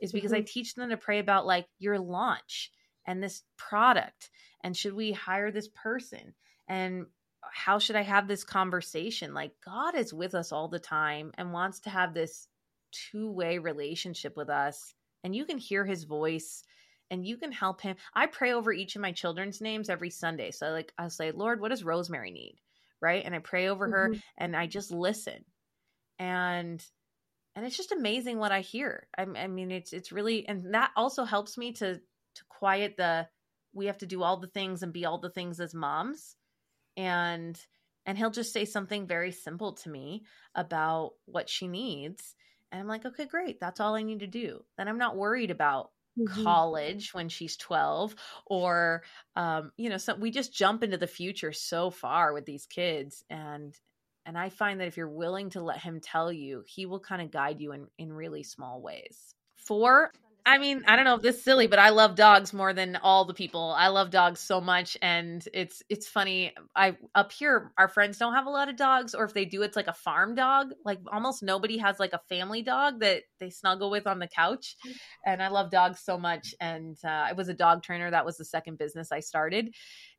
[0.00, 0.40] is because mm-hmm.
[0.40, 2.70] i teach them to pray about like your launch
[3.08, 4.30] and this product
[4.62, 6.34] and should we hire this person
[6.68, 7.06] and
[7.52, 11.52] how should i have this conversation like god is with us all the time and
[11.52, 12.46] wants to have this
[12.92, 14.94] two-way relationship with us
[15.24, 16.62] and you can hear his voice
[17.10, 17.96] and you can help him.
[18.14, 20.50] I pray over each of my children's names every Sunday.
[20.50, 22.56] So like I'll say, Lord, what does Rosemary need?
[23.00, 23.24] Right.
[23.24, 24.14] And I pray over mm-hmm.
[24.14, 25.44] her and I just listen.
[26.18, 26.84] And
[27.54, 29.08] and it's just amazing what I hear.
[29.16, 32.00] I, I mean, it's it's really and that also helps me to
[32.36, 33.28] to quiet the
[33.72, 36.36] we have to do all the things and be all the things as moms.
[36.96, 37.58] And
[38.06, 40.24] and he'll just say something very simple to me
[40.54, 42.34] about what she needs.
[42.72, 43.60] And I'm like, okay, great.
[43.60, 44.64] That's all I need to do.
[44.76, 46.42] Then I'm not worried about mm-hmm.
[46.42, 48.14] college when she's 12
[48.46, 49.02] or
[49.36, 53.24] um, you know so we just jump into the future so far with these kids
[53.30, 53.74] and
[54.26, 57.22] and i find that if you're willing to let him tell you he will kind
[57.22, 60.10] of guide you in in really small ways four
[60.44, 62.96] I mean, I don't know if this is silly, but I love dogs more than
[62.96, 63.74] all the people.
[63.76, 66.54] I love dogs so much, and it's it's funny.
[66.74, 69.62] I up here, our friends don't have a lot of dogs, or if they do,
[69.62, 70.72] it's like a farm dog.
[70.84, 74.76] Like almost nobody has like a family dog that they snuggle with on the couch.
[75.26, 76.54] And I love dogs so much.
[76.60, 78.10] And uh, I was a dog trainer.
[78.10, 79.74] That was the second business I started,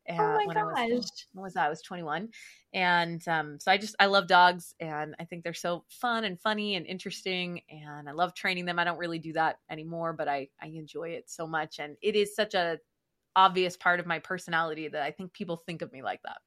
[0.09, 0.73] oh my when gosh.
[0.75, 1.65] I was, what was that?
[1.65, 2.29] I was 21.
[2.73, 6.39] And um, so I just, I love dogs and I think they're so fun and
[6.39, 7.61] funny and interesting.
[7.69, 8.79] And I love training them.
[8.79, 11.79] I don't really do that anymore, but I, I enjoy it so much.
[11.79, 12.79] And it is such a
[13.35, 16.37] obvious part of my personality that I think people think of me like that.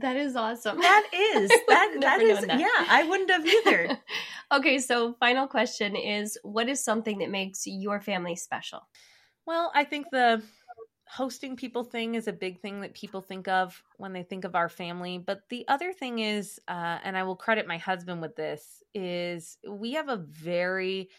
[0.00, 0.80] That is awesome.
[0.80, 2.58] That is that that is that.
[2.58, 3.98] yeah, I wouldn't have either.
[4.52, 8.80] okay, so final question is what is something that makes your family special?
[9.44, 10.42] Well, I think the
[11.12, 14.54] hosting people thing is a big thing that people think of when they think of
[14.54, 15.18] our family.
[15.18, 19.58] But the other thing is, uh, and I will credit my husband with this, is
[19.68, 21.10] we have a very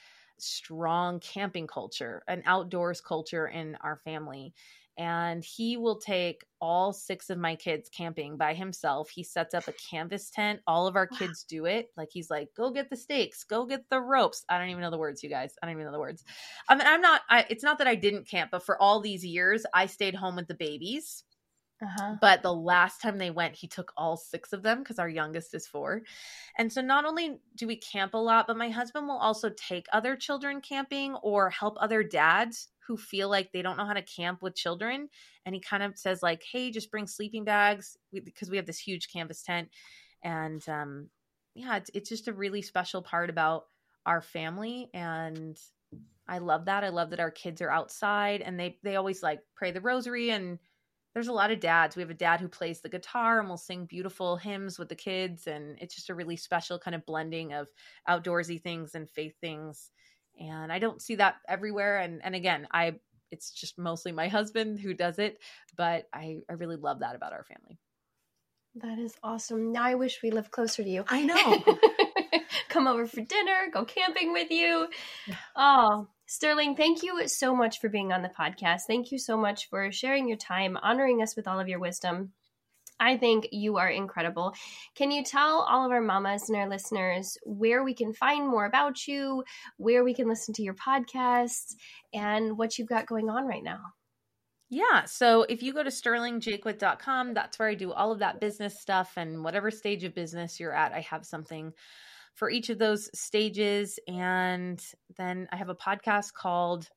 [0.44, 4.54] strong camping culture, an outdoors culture in our family
[4.98, 9.10] and he will take all six of my kids camping by himself.
[9.10, 10.60] He sets up a canvas tent.
[10.68, 11.90] All of our kids do it.
[11.98, 14.92] Like he's like, "Go get the stakes, go get the ropes." I don't even know
[14.92, 15.56] the words, you guys.
[15.62, 16.24] I don't even know the words.
[16.70, 17.22] I mean, I'm not.
[17.30, 20.36] I, it's not that I didn't camp, but for all these years, I stayed home
[20.36, 21.24] with the babies.
[21.84, 22.16] Uh-huh.
[22.22, 25.54] But the last time they went, he took all six of them because our youngest
[25.54, 26.04] is four.
[26.58, 29.86] And so not only do we camp a lot, but my husband will also take
[29.92, 34.02] other children camping or help other dads who feel like they don't know how to
[34.02, 35.10] camp with children
[35.46, 38.80] and he kind of says like hey just bring sleeping bags because we have this
[38.80, 39.70] huge canvas tent
[40.24, 41.08] and um
[41.56, 43.66] yeah it's, it's just a really special part about
[44.06, 45.58] our family and
[46.28, 49.40] i love that i love that our kids are outside and they they always like
[49.56, 50.60] pray the rosary and
[51.14, 51.96] there's a lot of dads.
[51.96, 54.96] We have a dad who plays the guitar and will sing beautiful hymns with the
[54.96, 57.70] kids and it's just a really special kind of blending of
[58.10, 59.92] outdoorsy things and faith things.
[60.40, 62.96] And i don't see that everywhere and and again i
[63.30, 65.38] it's just mostly my husband who does it
[65.78, 67.78] but i i really love that about our family.
[68.76, 69.72] That is awesome.
[69.72, 71.06] Now i wish we lived closer to you.
[71.08, 71.78] I know.
[72.70, 74.88] Come over for dinner go camping with you.
[75.56, 79.70] Oh sterling thank you so much for being on the podcast thank you so much
[79.70, 82.32] for sharing your time honoring us with all of your wisdom
[83.00, 84.54] I think you are incredible.
[84.96, 88.66] Can you tell all of our mamas and our listeners where we can find more
[88.66, 89.44] about you,
[89.78, 91.74] where we can listen to your podcast,
[92.14, 93.80] and what you've got going on right now?
[94.70, 95.06] Yeah.
[95.06, 99.14] So if you go to sterlingjaquith.com, that's where I do all of that business stuff
[99.18, 101.74] and whatever stage of business you're at, I have something
[102.36, 104.00] for each of those stages.
[104.08, 104.84] And
[105.18, 106.90] then I have a podcast called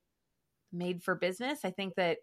[0.71, 1.59] Made for Business.
[1.63, 2.17] I think that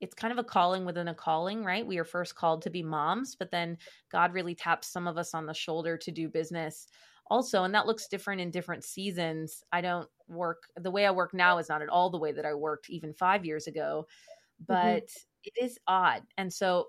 [0.00, 1.86] it's kind of a calling within a calling, right?
[1.86, 3.78] We are first called to be moms, but then
[4.12, 6.86] God really taps some of us on the shoulder to do business
[7.30, 7.64] also.
[7.64, 9.62] And that looks different in different seasons.
[9.72, 12.46] I don't work the way I work now is not at all the way that
[12.46, 14.64] I worked even five years ago, mm-hmm.
[14.68, 15.44] but mm-hmm.
[15.44, 16.22] it is odd.
[16.36, 16.86] And so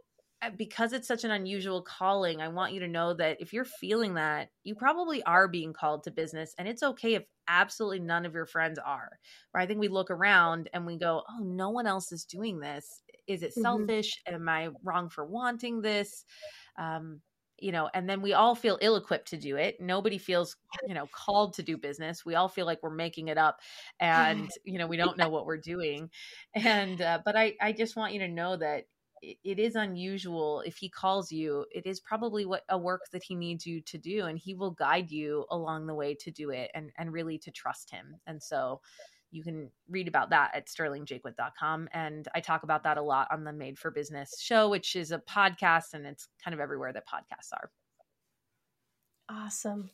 [0.58, 4.14] because it's such an unusual calling, I want you to know that if you're feeling
[4.14, 6.54] that, you probably are being called to business.
[6.58, 9.10] And it's okay if absolutely none of your friends are.
[9.54, 9.64] Right?
[9.64, 13.02] I think we look around and we go, oh, no one else is doing this.
[13.28, 13.62] Is it mm-hmm.
[13.62, 14.22] selfish?
[14.28, 16.24] Am I wrong for wanting this?
[16.78, 17.22] Um,
[17.62, 19.82] you know, and then we all feel ill equipped to do it.
[19.82, 20.56] Nobody feels,
[20.88, 22.26] you know, called to do business.
[22.26, 23.60] We all feel like we're making it up
[24.00, 26.10] and, you know, we don't know what we're doing.
[26.56, 28.86] And, uh, but I, I just want you to know that
[29.22, 33.36] it is unusual if he calls you it is probably what a work that he
[33.36, 36.72] needs you to do and he will guide you along the way to do it
[36.74, 38.80] and and really to trust him and so
[39.32, 43.44] you can read about that at sterlingjaquith.com and i talk about that a lot on
[43.44, 47.08] the made for business show which is a podcast and it's kind of everywhere that
[47.08, 47.70] podcasts are.
[49.30, 49.92] Awesome.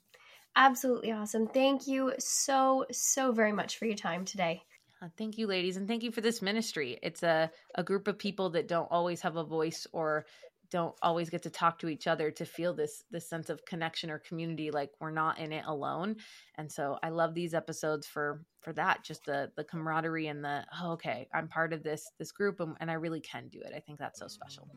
[0.56, 1.48] Absolutely awesome.
[1.48, 4.64] Thank you so so very much for your time today
[5.02, 6.98] Uh, thank you, ladies, and thank you for this ministry.
[7.04, 10.26] It's a, a group of people that don't always have a voice or
[10.72, 14.10] don't always get to talk to each other to feel this this sense of connection
[14.10, 16.16] or community like we're not in it alone.
[16.56, 20.66] And so i love these episodes for for that just the the camaraderie and the
[20.82, 23.74] oh, okay i'm part of this this group and, and i really can do it.
[23.76, 24.68] I think that's so special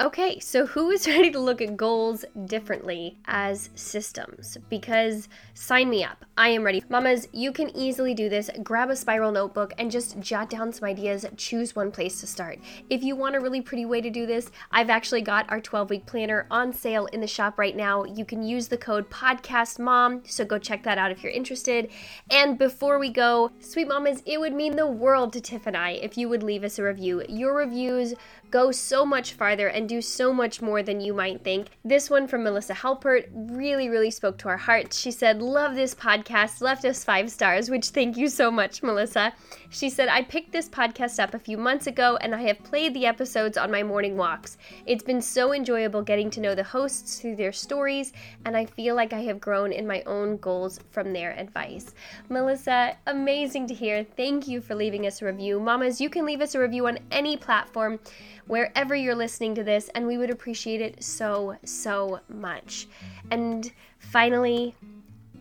[0.00, 4.58] Okay, so who is ready to look at goals differently as systems?
[4.68, 6.24] Because sign me up.
[6.36, 6.82] I am ready.
[6.88, 8.50] Mamas, you can easily do this.
[8.64, 11.24] Grab a spiral notebook and just jot down some ideas.
[11.36, 12.58] Choose one place to start.
[12.90, 15.90] If you want a really pretty way to do this, I've actually got our 12
[15.90, 18.02] week planner on sale in the shop right now.
[18.02, 21.88] You can use the code PODCASTMOM, so go check that out if you're interested.
[22.32, 25.90] And before we go, sweet mamas, it would mean the world to Tiff and I
[25.90, 27.22] if you would leave us a review.
[27.28, 28.14] Your reviews
[28.54, 31.66] go so much farther and do so much more than you might think.
[31.84, 34.96] This one from Melissa Halpert really, really spoke to our hearts.
[34.96, 39.32] She said, Love this podcast, left us five stars, which thank you so much, Melissa.
[39.74, 42.94] She said, I picked this podcast up a few months ago and I have played
[42.94, 44.56] the episodes on my morning walks.
[44.86, 48.12] It's been so enjoyable getting to know the hosts through their stories,
[48.44, 51.92] and I feel like I have grown in my own goals from their advice.
[52.28, 54.04] Melissa, amazing to hear.
[54.04, 55.58] Thank you for leaving us a review.
[55.58, 57.98] Mamas, you can leave us a review on any platform
[58.46, 62.86] wherever you're listening to this, and we would appreciate it so, so much.
[63.32, 64.76] And finally,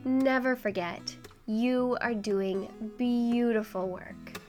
[0.04, 1.16] never forget
[1.46, 4.43] you are doing beautiful work.